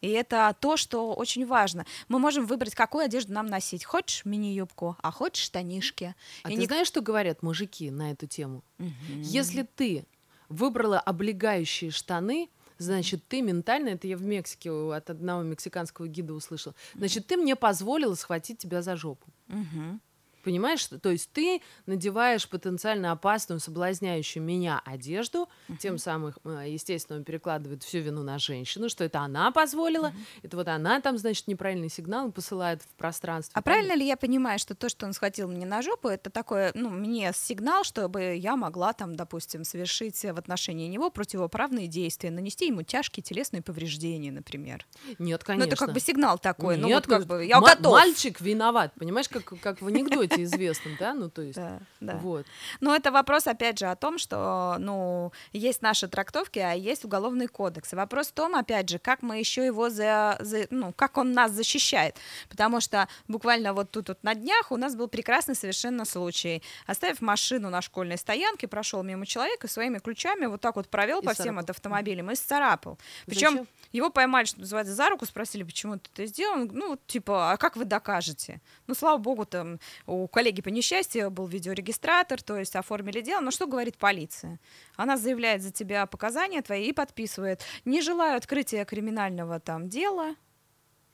И 0.01 0.09
это 0.09 0.55
то, 0.59 0.77
что 0.77 1.13
очень 1.13 1.45
важно. 1.45 1.85
Мы 2.07 2.19
можем 2.19 2.45
выбрать, 2.45 2.75
какую 2.75 3.05
одежду 3.05 3.33
нам 3.33 3.47
носить. 3.47 3.83
Хочешь 3.85 4.23
мини-юбку, 4.25 4.95
а 5.01 5.11
хочешь 5.11 5.43
штанишки. 5.45 6.13
А 6.43 6.49
И 6.51 6.55
ты 6.55 6.59
не- 6.61 6.65
знаешь, 6.67 6.87
что 6.87 7.01
говорят 7.01 7.41
мужики 7.43 7.89
на 7.89 8.11
эту 8.11 8.27
тему? 8.27 8.63
Мгм. 8.77 9.21
Если 9.21 9.63
ты 9.75 10.05
выбрала 10.49 10.99
облегающие 10.99 11.89
штаны, 11.91 12.49
значит, 12.77 13.25
ты 13.27 13.41
ментально, 13.41 13.89
это 13.89 14.07
я 14.07 14.17
в 14.17 14.21
Мексике 14.21 14.69
от 14.69 15.09
одного 15.09 15.41
мексиканского 15.43 16.07
гида 16.07 16.33
услышала, 16.33 16.75
значит, 16.93 17.25
ты 17.25 17.37
мне 17.37 17.55
позволила 17.55 18.13
схватить 18.15 18.57
тебя 18.59 18.81
за 18.81 18.95
жопу. 18.97 19.25
Мгм. 19.47 20.01
Понимаешь? 20.45 20.85
То 20.85 21.09
есть 21.09 21.31
ты 21.33 21.61
надеваешь 21.87 22.47
потенциально 22.47 23.11
опасную, 23.11 23.59
соблазняющую 23.59 24.43
меня 24.43 24.79
одежду, 24.85 25.49
тем 25.79 25.97
самым, 25.97 26.35
э, 26.43 26.65
естественно, 26.67 27.17
он 27.17 27.25
перекладывает 27.25 27.81
всю 27.81 27.97
вину 27.97 28.21
на 28.21 28.37
женщину, 28.37 28.87
что 28.87 29.03
это 29.03 29.21
она 29.21 29.49
позволила, 29.51 30.13
это 30.43 30.55
вот 30.55 30.67
она 30.67 31.01
там, 31.01 31.17
значит, 31.17 31.47
неправильный 31.47 31.89
сигнал 31.89 32.31
посылает 32.31 32.83
в 32.83 32.87
пространство. 32.95 33.57
А 33.57 33.63
правильно 33.63 33.95
ли 33.95 34.05
я 34.05 34.17
понимаю, 34.17 34.59
что 34.59 34.75
то, 34.75 34.87
что 34.87 35.07
он 35.07 35.13
схватил 35.13 35.47
мне 35.47 35.65
на 35.65 35.81
жопу, 35.81 36.09
это 36.09 36.29
такое, 36.29 36.71
ну, 36.75 36.89
мне 36.91 37.31
сигнал, 37.33 37.83
чтобы 37.83 38.35
я 38.35 38.55
могла 38.55 38.93
там, 38.93 39.15
допустим, 39.15 39.63
совершить 39.63 40.21
в 40.21 40.37
отношении 40.37 40.87
него 40.87 41.09
противоправные 41.09 41.87
действия, 41.87 42.29
нанести 42.29 42.67
ему 42.67 42.83
тяжкие 42.83 43.23
телесные 43.23 43.63
повреждения, 43.63 44.31
например. 44.31 44.85
Нет, 45.17 45.41
Ну, 45.41 45.45
конечно. 45.45 45.67
это 45.69 45.75
как 45.75 45.93
бы 45.93 45.99
сигнал 45.99 46.37
такой, 46.37 46.77
ну, 46.77 46.89
вот 46.89 47.07
как 47.07 47.21
ну, 47.21 47.25
бы 47.25 47.45
я 47.45 47.59
готов. 47.59 47.93
Мальчик 47.93 48.39
виноват, 48.41 48.93
понимаешь, 48.93 49.27
как, 49.27 49.45
как 49.59 49.81
в 49.81 49.87
анекдоте 49.87 50.34
известном, 50.43 50.95
да? 50.99 51.13
Ну, 51.13 51.29
то 51.29 51.41
есть, 51.41 51.55
Да, 51.55 51.79
да. 51.99 52.15
вот. 52.17 52.45
Но 52.79 52.95
это 52.95 53.11
вопрос, 53.11 53.47
опять 53.47 53.79
же, 53.79 53.85
о 53.87 53.95
том, 53.95 54.17
что, 54.17 54.75
ну, 54.79 55.31
есть 55.53 55.81
наши 55.81 56.07
трактовки, 56.07 56.59
а 56.59 56.73
есть 56.73 57.05
уголовный 57.05 57.47
кодекс. 57.47 57.93
И 57.93 57.95
вопрос 57.95 58.27
в 58.27 58.33
том, 58.33 58.55
опять 58.55 58.89
же, 58.89 58.99
как 58.99 59.21
мы 59.21 59.39
еще 59.39 59.65
его 59.65 59.89
за, 59.89 60.37
за- 60.39 60.67
ну, 60.69 60.93
как 60.93 61.17
он 61.17 61.31
нас 61.33 61.51
защищает. 61.51 62.15
Потому 62.49 62.79
что 62.81 63.07
буквально 63.27 63.73
вот 63.73 63.91
тут 63.91 64.09
вот 64.09 64.23
на 64.23 64.35
днях 64.35 64.71
у 64.71 64.77
нас 64.77 64.95
был 64.95 65.07
прекрасный 65.07 65.55
совершенно 65.55 66.05
случай. 66.05 66.61
Оставив 66.87 67.21
машину 67.21 67.69
на 67.69 67.81
школьной 67.81 68.17
стоянке, 68.17 68.67
прошел 68.67 69.03
мимо 69.03 69.25
человека 69.25 69.67
своими 69.67 69.99
ключами 69.99 70.45
вот 70.45 70.61
так 70.61 70.75
вот 70.75 70.89
провел 70.89 71.19
И 71.21 71.25
по 71.25 71.33
всем 71.33 71.59
от 71.59 71.69
автомобилем 71.69 72.31
и 72.31 72.35
сцарапал. 72.35 72.97
Причем 73.25 73.67
его 73.91 74.09
поймали, 74.09 74.45
что 74.45 74.59
называется, 74.59 74.93
за 74.93 75.09
руку, 75.09 75.25
спросили, 75.25 75.63
почему 75.63 75.97
ты 75.97 76.09
это 76.13 76.25
сделал. 76.25 76.67
Ну, 76.71 76.97
типа, 77.07 77.51
а 77.51 77.57
как 77.57 77.75
вы 77.75 77.85
докажете? 77.85 78.59
Ну, 78.87 78.95
слава 78.95 79.17
богу, 79.17 79.45
там 79.45 79.79
у 80.05 80.24
коллеги 80.27 80.61
по 80.61 80.69
несчастью 80.69 81.29
был 81.31 81.47
видеорегистратор, 81.47 82.41
то 82.41 82.57
есть 82.57 82.75
оформили 82.75 83.21
дело. 83.21 83.41
Но 83.41 83.51
что 83.51 83.67
говорит 83.67 83.97
полиция? 83.97 84.59
Она 84.95 85.17
заявляет 85.17 85.61
за 85.61 85.71
тебя 85.71 86.05
показания 86.05 86.61
твои 86.61 86.89
и 86.89 86.93
подписывает. 86.93 87.61
Не 87.85 88.01
желаю 88.01 88.37
открытия 88.37 88.85
криминального 88.85 89.59
там 89.59 89.89
дела. 89.89 90.35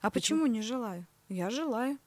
А 0.02 0.10
почему, 0.10 0.48
не 0.48 0.62
желаю? 0.62 1.06
Я 1.30 1.50
желаю. 1.50 1.98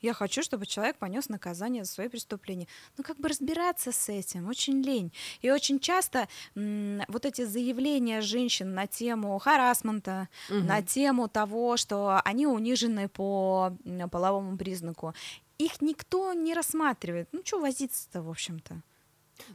Я 0.00 0.14
хочу, 0.14 0.42
чтобы 0.42 0.66
человек 0.66 0.96
понес 0.96 1.28
наказание 1.28 1.84
за 1.84 1.90
свои 1.90 2.08
преступления. 2.08 2.68
Ну, 2.96 3.04
как 3.04 3.18
бы 3.18 3.28
разбираться 3.28 3.90
с 3.90 4.08
этим 4.08 4.48
очень 4.48 4.80
лень. 4.80 5.12
И 5.40 5.50
очень 5.50 5.80
часто 5.80 6.28
м, 6.54 7.02
вот 7.08 7.26
эти 7.26 7.44
заявления 7.44 8.20
женщин 8.20 8.74
на 8.74 8.86
тему 8.86 9.36
харасмента, 9.38 10.28
на 10.48 10.82
тему 10.82 11.28
того, 11.28 11.76
что 11.76 12.20
они 12.24 12.46
унижены 12.46 13.08
по 13.08 13.76
половому 14.10 14.56
признаку, 14.56 15.14
их 15.58 15.80
никто 15.82 16.32
не 16.32 16.54
рассматривает. 16.54 17.28
Ну, 17.32 17.42
что 17.44 17.60
возиться-то, 17.60 18.22
в 18.22 18.30
общем-то? 18.30 18.82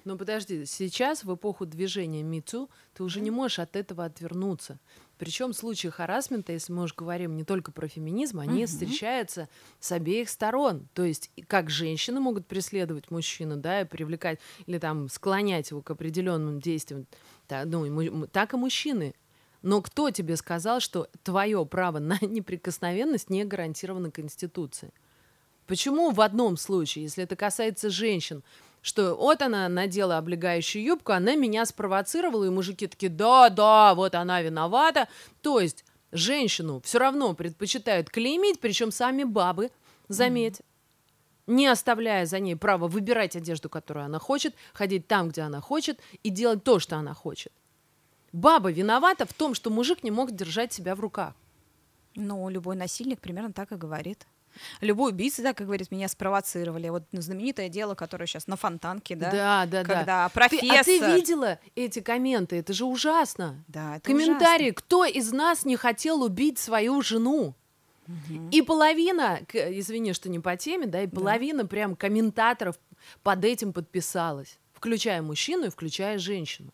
Ну 0.06 0.18
подожди, 0.18 0.66
сейчас 0.66 1.26
в 1.26 1.36
эпоху 1.36 1.66
движения 1.66 2.24
МИТУ 2.24 2.70
ты 2.94 3.04
уже 3.04 3.20
не 3.20 3.32
можешь 3.32 3.60
от 3.60 3.76
этого 3.76 4.06
отвернуться. 4.06 4.80
Причем 5.18 5.52
случаи 5.54 5.90
харасмента, 5.90 6.54
если 6.54 6.72
мы 6.72 6.84
уж 6.84 6.94
говорим 6.96 7.36
не 7.36 7.44
только 7.44 7.74
про 7.74 7.90
феминизм, 7.90 8.40
они 8.40 8.62
встречаются 8.66 9.50
с 9.82 9.92
обеих 9.92 10.30
сторон. 10.30 10.88
То 10.94 11.04
есть 11.04 11.32
как 11.48 11.70
женщины 11.70 12.22
могут 12.22 12.48
преследовать 12.48 13.12
мужчину, 13.12 13.58
да, 13.58 13.82
и 13.82 13.86
привлекать 13.86 14.40
или 14.68 14.78
там 14.80 15.10
склонять 15.10 15.72
его 15.72 15.82
к 15.82 15.92
определенным 15.92 16.62
действиям, 16.62 17.06
та- 17.48 17.66
ну, 17.66 18.26
так 18.28 18.54
и 18.54 18.58
мужчины. 18.58 19.14
Но 19.62 19.82
кто 19.82 20.12
тебе 20.12 20.38
сказал, 20.38 20.80
что 20.80 21.10
твое 21.24 21.66
право 21.66 22.00
на 22.00 22.18
неприкосновенность 22.22 23.30
не 23.30 23.44
гарантировано 23.44 24.12
Конституцией? 24.12 24.94
Почему 25.68 26.12
в 26.12 26.22
одном 26.22 26.58
случае, 26.58 27.04
если 27.04 27.24
это 27.24 27.36
касается 27.36 27.90
женщин, 27.90 28.44
что 28.82 29.16
вот 29.16 29.42
она 29.42 29.70
надела 29.70 30.18
облегающую 30.18 30.84
юбку, 30.84 31.14
она 31.14 31.36
меня 31.36 31.66
спровоцировала, 31.66 32.44
и 32.44 32.50
мужики 32.50 32.88
такие, 32.88 33.10
да, 33.10 33.50
да, 33.50 33.96
вот 33.96 34.14
она 34.14 34.42
виновата. 34.42 35.08
То 35.42 35.60
есть 35.60 35.86
женщину 36.12 36.82
все 36.84 37.00
равно 37.00 37.34
предпочитают 37.34 38.10
клеймить, 38.10 38.60
причем 38.60 38.92
сами 38.92 39.24
бабы, 39.24 39.72
заметь, 40.10 40.62
не 41.48 41.68
оставляя 41.68 42.26
за 42.26 42.40
ней 42.40 42.56
право 42.56 42.88
выбирать 42.88 43.36
одежду, 43.36 43.70
которую 43.70 44.06
она 44.06 44.20
хочет, 44.20 44.54
ходить 44.74 45.08
там, 45.08 45.30
где 45.30 45.42
она 45.42 45.62
хочет, 45.62 46.00
и 46.22 46.30
делать 46.30 46.64
то, 46.64 46.80
что 46.80 46.98
она 46.98 47.14
хочет. 47.14 47.54
Баба 48.34 48.72
виновата 48.72 49.26
в 49.26 49.34
том, 49.34 49.54
что 49.54 49.70
мужик 49.70 50.04
не 50.04 50.12
мог 50.12 50.32
держать 50.32 50.74
себя 50.74 50.96
в 50.96 51.00
руках. 51.00 51.34
Ну, 52.16 52.50
любой 52.50 52.76
насильник 52.76 53.20
примерно 53.20 53.54
так 53.54 53.72
и 53.72 53.76
говорит. 53.76 54.26
Любой 54.82 55.12
убийца 55.12 55.42
так 55.44 55.62
и 55.62 55.64
говорит, 55.64 55.92
меня 55.92 56.08
спровоцировали. 56.08 56.90
Вот 56.90 57.04
знаменитое 57.12 57.70
дело, 57.70 57.96
которое 57.96 58.26
сейчас 58.28 58.48
на 58.48 58.56
фонтанке, 58.56 59.16
да? 59.16 59.32
Да, 59.32 59.66
да, 59.66 59.84
да. 59.84 59.94
Когда 59.96 60.30
Ты- 60.30 60.34
профессор... 60.34 60.80
а 60.80 60.84
ты 60.84 61.00
видела 61.16 61.60
эти 61.76 62.00
комменты? 62.00 62.58
Это 62.58 62.74
же 62.74 62.86
ужасно. 62.86 63.64
Да, 63.68 63.98
это 63.98 64.06
Комментарии, 64.06 64.72
кто 64.72 65.06
из 65.06 65.32
нас 65.32 65.66
не 65.66 65.76
хотел 65.76 66.24
убить 66.24 66.60
свою 66.60 67.02
жену? 67.02 67.56
И 68.52 68.62
половина, 68.62 69.40
извини, 69.54 70.12
что 70.14 70.30
не 70.30 70.40
по 70.40 70.58
теме, 70.58 70.88
да, 70.88 71.04
и 71.04 71.08
половина 71.08 71.66
прям 71.66 71.96
комментаторов 71.96 72.78
под 73.24 73.46
этим 73.46 73.72
подписалась, 73.72 74.60
включая 74.74 75.22
мужчину 75.22 75.68
и 75.68 75.70
включая 75.70 76.18
женщину. 76.18 76.72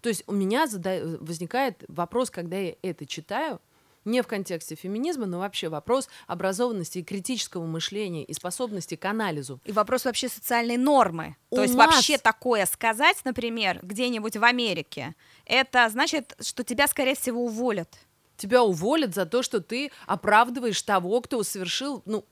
То 0.00 0.08
есть 0.08 0.24
у 0.26 0.32
меня 0.32 0.66
зада- 0.66 1.18
возникает 1.20 1.84
вопрос, 1.88 2.30
когда 2.30 2.56
я 2.56 2.74
это 2.82 3.06
читаю, 3.06 3.60
не 4.06 4.22
в 4.22 4.26
контексте 4.26 4.74
феминизма, 4.74 5.26
но 5.26 5.40
вообще 5.40 5.68
вопрос 5.68 6.08
образованности 6.26 6.98
и 6.98 7.02
критического 7.04 7.66
мышления 7.66 8.24
и 8.24 8.32
способности 8.32 8.94
к 8.94 9.04
анализу. 9.04 9.60
И 9.64 9.72
вопрос 9.72 10.04
вообще 10.04 10.28
социальной 10.28 10.76
нормы. 10.76 11.36
У 11.50 11.56
То 11.56 11.62
есть 11.62 11.74
нас- 11.74 11.94
вообще 11.94 12.16
такое 12.18 12.64
сказать, 12.66 13.18
например, 13.24 13.80
где-нибудь 13.82 14.36
в 14.36 14.44
Америке, 14.44 15.14
это 15.44 15.88
значит, 15.90 16.36
что 16.40 16.64
тебя, 16.64 16.86
скорее 16.86 17.14
всего, 17.14 17.44
уволят. 17.44 17.98
Тебя 18.36 18.62
уволят 18.62 19.14
за 19.14 19.26
то, 19.26 19.42
что 19.42 19.60
ты 19.60 19.90
оправдываешь 20.06 20.80
того, 20.82 21.20
кто 21.20 21.42
совершил, 21.42 22.02
ну, 22.06 22.24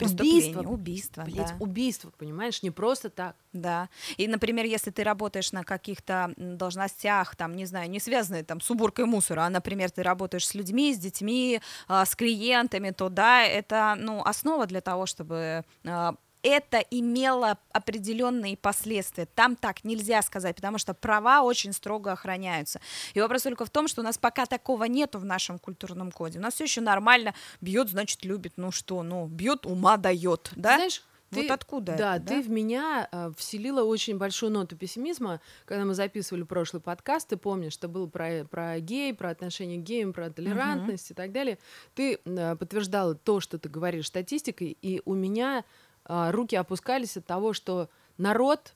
убийство. 0.00 0.60
убийство, 0.60 1.22
Блядь, 1.22 1.48
да. 1.48 1.56
убийство, 1.58 2.12
понимаешь, 2.16 2.62
не 2.62 2.70
просто 2.70 3.10
так. 3.10 3.36
Да. 3.52 3.88
И, 4.16 4.28
например, 4.28 4.64
если 4.64 4.90
ты 4.90 5.04
работаешь 5.04 5.52
на 5.52 5.62
каких-то 5.62 6.32
должностях, 6.36 7.36
там, 7.36 7.54
не 7.54 7.66
знаю, 7.66 7.90
не 7.90 8.00
связанные 8.00 8.44
там 8.44 8.60
с 8.60 8.70
уборкой 8.70 9.04
мусора, 9.04 9.42
а, 9.42 9.50
например, 9.50 9.90
ты 9.90 10.02
работаешь 10.02 10.46
с 10.46 10.54
людьми, 10.54 10.94
с 10.94 10.98
детьми, 10.98 11.60
а, 11.88 12.04
с 12.06 12.16
клиентами, 12.16 12.90
то 12.90 13.08
да, 13.08 13.44
это, 13.44 13.94
ну, 13.98 14.22
основа 14.22 14.66
для 14.66 14.80
того, 14.80 15.06
чтобы 15.06 15.64
а, 15.84 16.14
это 16.42 16.78
имело 16.78 17.58
определенные 17.72 18.56
последствия. 18.56 19.26
Там 19.26 19.56
так 19.56 19.84
нельзя 19.84 20.22
сказать, 20.22 20.56
потому 20.56 20.78
что 20.78 20.94
права 20.94 21.42
очень 21.42 21.72
строго 21.72 22.12
охраняются. 22.12 22.80
И 23.14 23.20
вопрос 23.20 23.42
только 23.42 23.64
в 23.64 23.70
том, 23.70 23.88
что 23.88 24.00
у 24.00 24.04
нас 24.04 24.18
пока 24.18 24.46
такого 24.46 24.84
нету 24.84 25.18
в 25.18 25.24
нашем 25.24 25.58
культурном 25.58 26.10
коде. 26.10 26.38
У 26.38 26.42
нас 26.42 26.54
все 26.54 26.64
еще 26.64 26.80
нормально 26.80 27.34
бьет, 27.60 27.88
значит 27.88 28.24
любит. 28.24 28.54
Ну 28.56 28.72
что, 28.72 29.02
ну 29.02 29.26
бьет, 29.26 29.66
ума 29.66 29.96
дает, 29.96 30.50
да? 30.56 30.76
Знаешь, 30.76 31.02
вот 31.32 31.46
ты, 31.46 31.48
откуда 31.48 31.96
да, 31.96 32.16
это, 32.16 32.26
ты 32.26 32.42
в 32.42 32.50
меня 32.50 33.08
э, 33.10 33.32
вселила 33.36 33.82
очень 33.84 34.18
большую 34.18 34.52
ноту 34.52 34.76
пессимизма, 34.76 35.40
когда 35.64 35.86
мы 35.86 35.94
записывали 35.94 36.42
прошлый 36.42 36.82
подкаст, 36.82 37.28
ты 37.28 37.38
помнишь, 37.38 37.72
что 37.72 37.88
был 37.88 38.06
про, 38.08 38.44
про 38.44 38.78
гей, 38.80 39.14
про 39.14 39.30
отношение 39.30 39.78
к 39.78 39.82
геям, 39.82 40.12
про 40.12 40.28
толерантность 40.28 41.10
и 41.10 41.14
так 41.14 41.32
далее. 41.32 41.58
Ты 41.94 42.18
э, 42.22 42.56
подтверждала 42.56 43.14
то, 43.14 43.40
что 43.40 43.58
ты 43.58 43.70
говоришь 43.70 44.08
статистикой, 44.08 44.76
и 44.82 45.00
у 45.06 45.14
меня 45.14 45.64
руки 46.06 46.56
опускались 46.56 47.16
от 47.16 47.26
того, 47.26 47.52
что 47.52 47.88
народ 48.18 48.74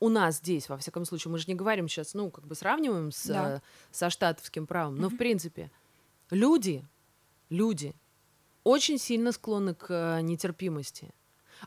у 0.00 0.08
нас 0.08 0.36
здесь, 0.36 0.68
во 0.68 0.76
всяком 0.76 1.04
случае, 1.04 1.32
мы 1.32 1.38
же 1.38 1.44
не 1.48 1.54
говорим 1.54 1.88
сейчас, 1.88 2.14
ну, 2.14 2.30
как 2.30 2.46
бы 2.46 2.54
сравниваем 2.54 3.10
с, 3.10 3.26
Да. 3.26 3.56
э, 3.56 3.60
со 3.90 4.10
штатовским 4.10 4.66
правом, 4.66 4.96
но, 4.96 5.08
в 5.08 5.16
принципе, 5.16 5.70
люди, 6.30 6.84
люди 7.48 7.94
очень 8.64 8.98
сильно 8.98 9.32
склонны 9.32 9.74
к 9.74 9.86
э, 9.90 10.20
нетерпимости. 10.22 11.10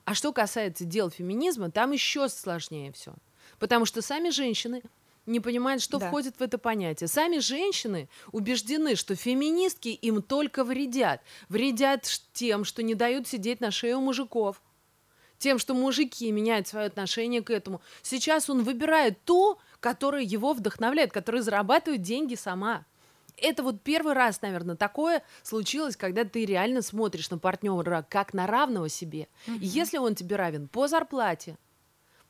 А 0.05 0.13
что 0.13 0.33
касается 0.33 0.85
дел 0.85 1.09
феминизма, 1.09 1.71
там 1.71 1.91
еще 1.91 2.29
сложнее 2.29 2.91
все. 2.91 3.13
Потому 3.59 3.85
что 3.85 4.01
сами 4.01 4.29
женщины 4.29 4.83
не 5.27 5.39
понимают, 5.39 5.81
что 5.81 5.99
Да. 5.99 6.07
входит 6.07 6.37
в 6.39 6.41
это 6.41 6.57
понятие. 6.57 7.07
Сами 7.07 7.39
женщины 7.39 8.09
убеждены, 8.31 8.95
что 8.95 9.15
феминистки 9.15 9.89
им 9.89 10.21
только 10.21 10.63
вредят. 10.63 11.21
Вредят 11.49 12.05
тем, 12.33 12.63
что 12.63 12.81
не 12.81 12.95
дают 12.95 13.27
сидеть 13.27 13.59
на 13.61 13.69
шее 13.69 13.97
у 13.97 14.01
мужиков. 14.01 14.61
Тем, 15.37 15.59
что 15.59 15.75
мужики 15.75 16.31
меняют 16.31 16.67
свое 16.67 16.87
отношение 16.87 17.43
к 17.43 17.51
этому. 17.51 17.81
Сейчас 18.01 18.49
он 18.49 18.63
выбирает 18.63 19.23
ту, 19.23 19.59
которая 19.79 20.23
его 20.23 20.53
вдохновляет, 20.53 21.11
которая 21.11 21.43
зарабатывает 21.43 22.01
деньги 22.01 22.33
сама. 22.33 22.85
Это 23.39 23.61
вот 23.61 23.83
первый 23.83 24.13
раз, 24.13 24.41
наверное, 24.41 24.75
такое 24.75 25.21
случилось, 25.43 25.95
когда 25.95 26.23
ты 26.23 26.43
реально 26.45 26.81
смотришь 26.81 27.29
на 27.29 27.37
партнера 27.37 28.03
как 28.09 28.33
на 28.33 28.47
равного 28.47 28.89
себе. 28.89 29.27
И 29.45 29.65
если 29.67 29.99
он 29.99 30.15
тебе 30.15 30.37
равен 30.37 30.67
по 30.67 30.87
зарплате, 30.87 31.57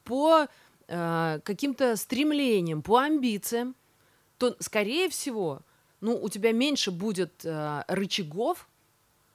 по 0.04 0.48
э, 0.88 1.40
каким-то 1.44 1.96
стремлениям, 1.96 2.82
по 2.82 3.00
амбициям, 3.00 3.76
то, 4.38 4.56
скорее 4.60 5.10
всего, 5.10 5.62
ну, 6.02 6.22
у 6.22 6.30
тебя 6.30 6.52
меньше 6.52 6.92
будет 6.92 7.44
э, 7.44 7.84
рычагов 7.88 8.68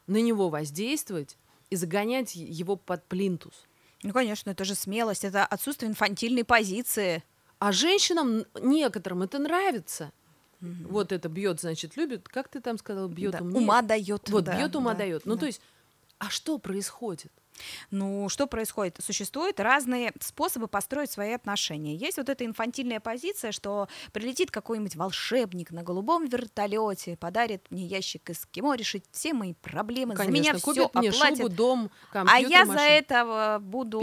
на 0.07 0.21
него 0.21 0.49
воздействовать 0.49 1.37
и 1.71 1.77
загонять 1.77 2.35
его 2.35 2.77
под 2.77 3.05
плинтус. 3.05 3.67
Ну, 4.03 4.13
конечно, 4.13 4.51
это 4.51 4.65
же 4.65 4.75
смелость, 4.75 5.25
это 5.25 5.45
отсутствие 5.45 5.91
инфантильной 5.91 6.45
позиции. 6.45 7.23
А 7.59 7.71
женщинам 7.71 8.45
некоторым 8.61 9.23
это 9.23 9.39
нравится. 9.39 10.13
Вот 10.61 11.11
это 11.11 11.29
бьет, 11.29 11.61
значит, 11.61 11.97
любит. 11.97 12.29
Как 12.29 12.49
ты 12.49 12.61
там 12.61 12.79
сказал, 12.79 13.09
бьет 13.09 13.33
Да, 13.33 13.41
умнее? 13.41 13.63
ума 13.63 13.83
дает. 13.83 14.29
Вот 14.29 14.45
да, 14.45 14.57
бьет 14.57 14.77
ума 14.77 14.93
да, 14.93 14.99
дает. 14.99 15.27
Ну, 15.27 15.35
да. 15.35 15.41
то 15.41 15.47
есть, 15.47 15.61
а 16.19 16.31
что 16.31 16.59
происходит? 16.59 17.33
Ну, 17.91 18.29
что 18.29 18.47
происходит? 18.47 18.99
Существуют 19.01 19.61
разные 19.61 20.13
способы 20.21 20.69
построить 20.69 21.11
свои 21.11 21.33
отношения. 21.33 21.95
Есть 21.95 22.19
вот 22.19 22.29
эта 22.29 22.45
инфантильная 22.45 23.01
позиция, 23.01 23.53
что 23.53 23.89
прилетит 24.13 24.51
какой-нибудь 24.51 24.97
волшебник 24.97 25.71
на 25.71 25.83
голубом 25.83 26.27
вертолете, 26.27 27.17
подарит 27.17 27.71
мне 27.71 27.87
ящик 27.87 28.31
эскимо, 28.31 28.77
решит 28.77 29.05
все 29.11 29.35
мои 29.35 29.55
проблемы, 29.55 30.17
за 30.17 30.27
меня 30.29 30.55
все 30.55 30.73
мне 30.95 31.11
оплатит. 31.11 31.39
шубу, 31.39 31.49
дом, 31.49 31.91
а 32.11 32.13
компьютер, 32.13 32.51
я 32.51 32.67
за 32.67 32.73
машину. 32.73 32.91
это 32.91 33.59
буду 33.61 34.01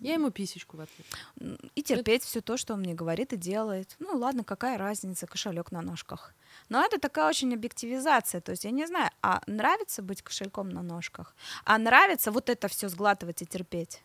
Я 0.00 0.14
ему 0.14 0.30
писечку 0.30 0.76
в 0.76 0.80
ответ. 0.80 1.68
и 1.74 1.82
терпеть 1.82 2.24
все 2.24 2.40
то, 2.40 2.56
что 2.56 2.74
он 2.74 2.80
мне 2.80 2.94
говорит 2.94 3.32
и 3.32 3.36
делает. 3.36 3.96
Ну 3.98 4.16
ладно, 4.16 4.44
какая 4.44 4.78
разница, 4.78 5.26
кошелек 5.26 5.72
на 5.72 5.82
ножках. 5.82 6.34
Но 6.68 6.84
это 6.84 6.98
такая 6.98 7.28
очень 7.28 7.54
объективизация. 7.54 8.40
То 8.40 8.52
есть 8.52 8.64
я 8.64 8.70
не 8.70 8.86
знаю, 8.86 9.10
а 9.22 9.42
нравится 9.46 10.02
быть 10.02 10.22
кошельком 10.22 10.68
на 10.68 10.82
ножках? 10.82 11.34
А 11.64 11.78
нравится 11.78 12.30
вот 12.30 12.48
это 12.48 12.68
все 12.68 12.88
сглатывать 12.88 13.42
и 13.42 13.46
терпеть? 13.46 14.02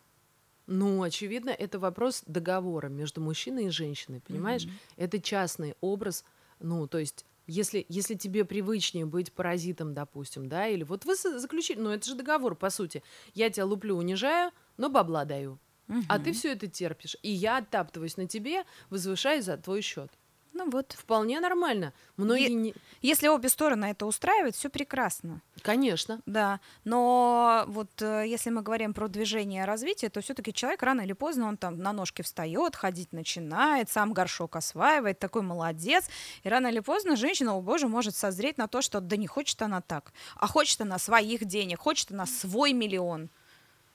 Ну, 0.65 1.03
очевидно, 1.03 1.50
это 1.50 1.77
вопрос 1.77 2.24
договора 2.25 2.88
между 2.88 3.20
мужчиной 3.22 3.65
и 3.65 3.70
женщиной, 3.70 4.22
понимаешь? 4.22 4.63
Это 4.96 5.20
частный 5.22 5.75
образ, 5.82 6.24
ну, 6.60 6.88
то 6.88 7.00
есть 7.00 7.25
если, 7.46 7.86
если 7.89 8.15
тебе 8.15 8.46
привычнее 8.46 9.05
быть 9.05 9.34
паразитом, 9.34 9.93
допустим, 9.93 10.47
да, 10.47 10.67
или 10.67 10.84
вот 10.84 11.04
вы 11.04 11.15
заключили, 11.15 11.80
ну, 11.80 11.89
это 11.89 12.08
же 12.08 12.15
договор, 12.15 12.56
по 12.56 12.69
сути. 12.69 13.04
Я 13.34 13.49
тебя 13.49 13.65
луплю, 13.65 13.97
унижаю, 13.97 14.52
но 14.78 14.89
бабла 14.89 15.26
даю. 15.26 15.60
А 16.08 16.17
ты 16.17 16.32
все 16.32 16.54
это 16.54 16.67
терпишь. 16.67 17.17
И 17.21 17.30
я 17.30 17.58
оттаптываюсь 17.58 18.15
на 18.15 18.28
тебе, 18.28 18.63
возвышаюсь 18.89 19.45
за 19.45 19.58
твой 19.58 19.82
счет. 19.82 20.10
Ну 20.54 20.70
вот. 20.70 20.94
Вполне 20.98 21.39
нормально. 21.39 21.94
Многие 22.16 22.50
Е- 22.50 22.54
не... 22.54 22.76
Если 23.02 23.28
обе 23.28 23.50
стороны 23.50 23.86
это 23.86 24.06
устраивает, 24.06 24.56
все 24.56 24.70
прекрасно. 24.70 25.42
Конечно. 25.62 26.22
Да, 26.26 26.60
но 26.84 27.63
вот 27.68 27.89
э, 28.02 28.26
если 28.28 28.50
мы 28.52 28.62
говорим 28.62 28.94
про 28.94 29.08
движение 29.08 29.66
развития, 29.66 30.10
то 30.10 30.22
все-таки 30.22 30.54
человек 30.54 30.84
рано 30.84 31.02
или 31.02 31.13
поздно 31.13 31.48
он 31.48 31.58
там 31.58 31.80
на 31.80 31.92
ножки 31.92 32.22
встает, 32.22 32.76
ходить 32.76 33.13
начинает, 33.13 33.89
сам 33.89 34.13
горшок 34.13 34.56
осваивает, 34.56 35.20
такой 35.20 35.42
молодец. 35.42 36.08
И 36.44 36.50
рано 36.50 36.68
или 36.68 36.80
поздно 36.80 37.16
женщина, 37.16 37.56
о 37.56 37.62
боже, 37.62 37.88
может 37.88 38.16
созреть 38.16 38.58
на 38.58 38.68
то, 38.68 38.82
что 38.82 39.00
да 39.00 39.18
не 39.18 39.28
хочет 39.28 39.62
она 39.62 39.82
так, 39.82 40.13
а 40.36 40.48
хочет 40.48 40.82
она 40.82 41.00
своих 41.00 41.46
денег, 41.46 41.80
хочет 41.80 42.12
она 42.12 42.26
свой 42.26 42.74
миллион. 42.74 43.30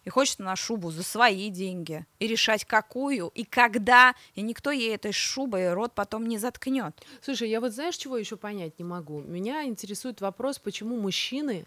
И 0.09 0.11
хочет 0.11 0.40
она 0.40 0.57
шубу 0.57 0.90
за 0.90 1.03
свои 1.03 1.51
деньги. 1.51 2.07
И 2.18 2.27
решать, 2.27 2.64
какую 2.64 3.31
и 3.35 3.44
когда. 3.44 4.14
И 4.35 4.40
никто 4.40 4.71
ей 4.71 4.94
этой 4.94 5.12
шубой 5.12 5.75
рот 5.75 5.92
потом 5.94 6.27
не 6.27 6.38
заткнет. 6.38 6.94
Слушай, 7.21 7.51
я 7.51 7.61
вот 7.61 7.75
знаешь, 7.75 7.94
чего 7.94 8.16
еще 8.16 8.38
понять 8.38 8.79
не 8.79 8.87
могу? 8.87 9.21
Меня 9.21 9.64
интересует 9.64 10.23
вопрос, 10.23 10.59
почему 10.59 10.99
мужчины 10.99 11.66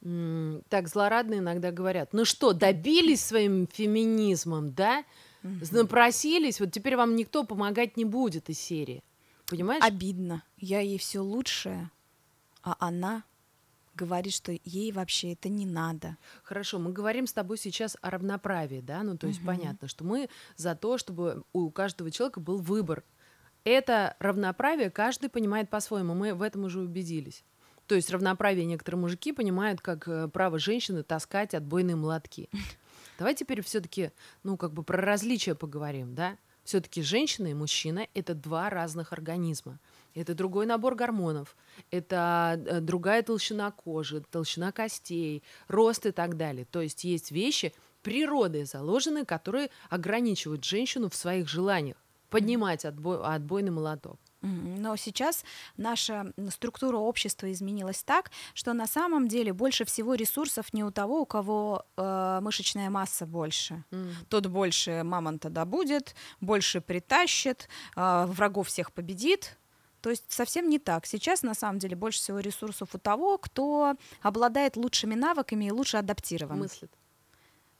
так 0.00 0.88
злорадно 0.88 1.34
иногда 1.34 1.70
говорят, 1.70 2.14
ну 2.14 2.24
что, 2.24 2.54
добились 2.54 3.22
своим 3.22 3.66
феминизмом, 3.66 4.72
да? 4.72 5.04
Напросились, 5.42 6.60
вот 6.60 6.72
теперь 6.72 6.96
вам 6.96 7.14
никто 7.14 7.44
помогать 7.44 7.98
не 7.98 8.06
будет 8.06 8.48
из 8.48 8.58
серии. 8.58 9.04
Понимаешь? 9.48 9.84
Обидно. 9.84 10.42
Я 10.56 10.80
ей 10.80 10.96
все 10.96 11.20
лучшее, 11.20 11.90
а 12.62 12.74
она 12.78 13.22
говорит, 13.96 14.34
что 14.34 14.56
ей 14.64 14.92
вообще 14.92 15.32
это 15.32 15.48
не 15.48 15.66
надо. 15.66 16.16
Хорошо, 16.42 16.78
мы 16.78 16.92
говорим 16.92 17.26
с 17.26 17.32
тобой 17.32 17.58
сейчас 17.58 17.96
о 18.02 18.10
равноправии, 18.10 18.80
да? 18.80 19.02
Ну, 19.02 19.16
то 19.16 19.26
есть 19.26 19.44
понятно, 19.44 19.88
что 19.88 20.04
мы 20.04 20.28
за 20.56 20.74
то, 20.74 20.98
чтобы 20.98 21.42
у 21.52 21.70
каждого 21.70 22.10
человека 22.10 22.40
был 22.40 22.58
выбор. 22.58 23.02
Это 23.64 24.14
равноправие 24.20 24.90
каждый 24.90 25.28
понимает 25.28 25.68
по-своему, 25.68 26.14
мы 26.14 26.34
в 26.34 26.42
этом 26.42 26.64
уже 26.64 26.80
убедились. 26.80 27.42
То 27.86 27.94
есть 27.94 28.10
равноправие 28.10 28.64
некоторые 28.64 29.00
мужики 29.00 29.32
понимают 29.32 29.80
как 29.80 30.06
э, 30.08 30.28
право 30.28 30.58
женщины 30.58 31.02
таскать 31.02 31.54
отбойные 31.54 31.96
молотки. 31.96 32.48
Давай 33.18 33.34
теперь 33.34 33.62
все-таки, 33.62 34.10
ну, 34.42 34.56
как 34.56 34.72
бы 34.72 34.82
про 34.82 35.00
различия 35.00 35.54
поговорим, 35.54 36.14
да? 36.14 36.36
Все-таки 36.64 37.00
женщина 37.00 37.46
и 37.46 37.54
мужчина— 37.54 38.08
это 38.14 38.34
два 38.34 38.70
разных 38.70 39.12
организма. 39.12 39.78
Это 40.16 40.34
другой 40.34 40.66
набор 40.66 40.94
гормонов, 40.94 41.56
это 41.90 42.60
э, 42.66 42.80
другая 42.80 43.22
толщина 43.22 43.70
кожи, 43.70 44.22
толщина 44.30 44.72
костей, 44.72 45.42
рост 45.68 46.06
и 46.06 46.10
так 46.10 46.36
далее. 46.36 46.64
То 46.64 46.80
есть 46.80 47.04
есть 47.04 47.30
вещи 47.30 47.72
природой 48.02 48.64
заложенные, 48.64 49.24
которые 49.24 49.70
ограничивают 49.90 50.64
женщину 50.64 51.10
в 51.10 51.14
своих 51.14 51.48
желаниях 51.48 51.96
поднимать 52.30 52.84
отбой- 52.84 53.22
отбойный 53.22 53.70
молоток. 53.70 54.18
Но 54.42 54.96
сейчас 54.96 55.44
наша 55.76 56.32
структура 56.50 56.98
общества 56.98 57.50
изменилась 57.50 58.04
так, 58.04 58.30
что 58.54 58.74
на 58.74 58.86
самом 58.86 59.26
деле 59.26 59.52
больше 59.52 59.84
всего 59.84 60.14
ресурсов 60.14 60.72
не 60.72 60.84
у 60.84 60.90
того, 60.92 61.22
у 61.22 61.26
кого 61.26 61.84
э, 61.96 62.38
мышечная 62.42 62.90
масса 62.90 63.26
больше. 63.26 63.82
Тот 64.28 64.46
больше 64.46 65.02
мамонта 65.02 65.50
добудет, 65.50 66.14
больше 66.40 66.80
притащит, 66.80 67.68
э, 67.96 68.26
врагов 68.26 68.68
всех 68.68 68.92
победит. 68.92 69.56
То 70.06 70.10
есть 70.10 70.26
совсем 70.28 70.68
не 70.68 70.78
так. 70.78 71.04
Сейчас 71.04 71.42
на 71.42 71.52
самом 71.52 71.80
деле 71.80 71.96
больше 71.96 72.20
всего 72.20 72.38
ресурсов 72.38 72.94
у 72.94 72.98
того, 72.98 73.38
кто 73.38 73.96
обладает 74.22 74.76
лучшими 74.76 75.16
навыками 75.16 75.64
и 75.64 75.72
лучше 75.72 75.96
адаптирован. 75.96 76.60
Мыслит. 76.60 76.92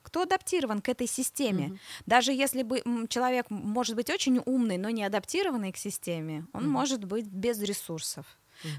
Кто 0.03 0.23
адаптирован 0.23 0.81
к 0.81 0.89
этой 0.89 1.07
системе. 1.07 1.79
Даже 2.05 2.33
если 2.33 2.65
бы 2.65 2.83
человек 3.09 3.47
может 3.49 3.95
быть 3.95 4.11
очень 4.11 4.43
умный, 4.45 4.77
но 4.77 4.91
не 4.91 5.05
адаптированный 5.05 5.71
к 5.71 5.77
системе, 5.77 6.47
он 6.53 6.69
может 6.69 7.05
быть 7.05 7.29
без 7.29 7.63
ресурсов. 7.63 8.27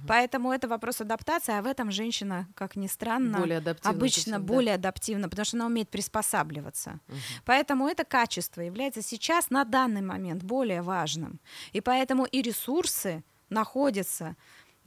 Поэтому 0.05 0.51
это 0.51 0.67
вопрос 0.67 0.99
адаптации, 0.99 1.57
а 1.57 1.62
в 1.62 1.67
этом 1.67 1.89
женщина, 1.89 2.49
как 2.53 2.75
ни 2.75 2.88
странно, 2.88 3.39
Более 3.39 3.63
обычно 3.83 4.41
более 4.41 4.75
адаптивна, 4.75 5.29
потому 5.29 5.45
что 5.45 5.55
она 5.55 5.67
умеет 5.67 5.89
приспосабливаться. 5.89 6.99
Поэтому 7.45 7.88
это 7.88 8.03
качество 8.03 8.60
является 8.60 9.01
сейчас 9.01 9.51
на 9.51 9.63
данный 9.63 10.01
момент 10.01 10.43
более 10.43 10.81
важным. 10.81 11.39
И 11.71 11.79
поэтому 11.79 12.25
и 12.25 12.41
ресурсы 12.41 13.23
находятся 13.49 14.36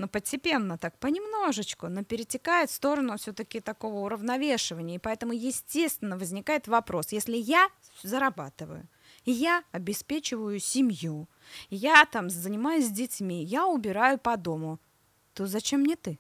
но 0.01 0.09
постепенно 0.09 0.79
так, 0.79 0.99
понемножечку, 0.99 1.89
но 1.89 2.03
перетекает 2.03 2.71
в 2.71 2.75
сторону 2.75 3.19
все-таки 3.19 3.61
такого 3.61 3.97
уравновешивания. 3.97 4.97
И 4.97 4.99
поэтому, 4.99 5.35
естественно, 5.35 6.17
возникает 6.17 6.69
вопрос, 6.69 7.13
если 7.13 7.37
я 7.37 7.69
зарабатываю, 8.03 8.89
я 9.27 9.63
обеспечиваю 9.73 10.59
семью, 10.59 11.29
я 11.69 12.07
там 12.07 12.31
занимаюсь 12.31 12.87
с 12.87 12.91
детьми, 12.91 13.45
я 13.45 13.67
убираю 13.67 14.17
по 14.17 14.39
дому, 14.39 14.81
то 15.35 15.47
зачем 15.47 15.81
мне 15.81 15.97
ты? 15.97 16.19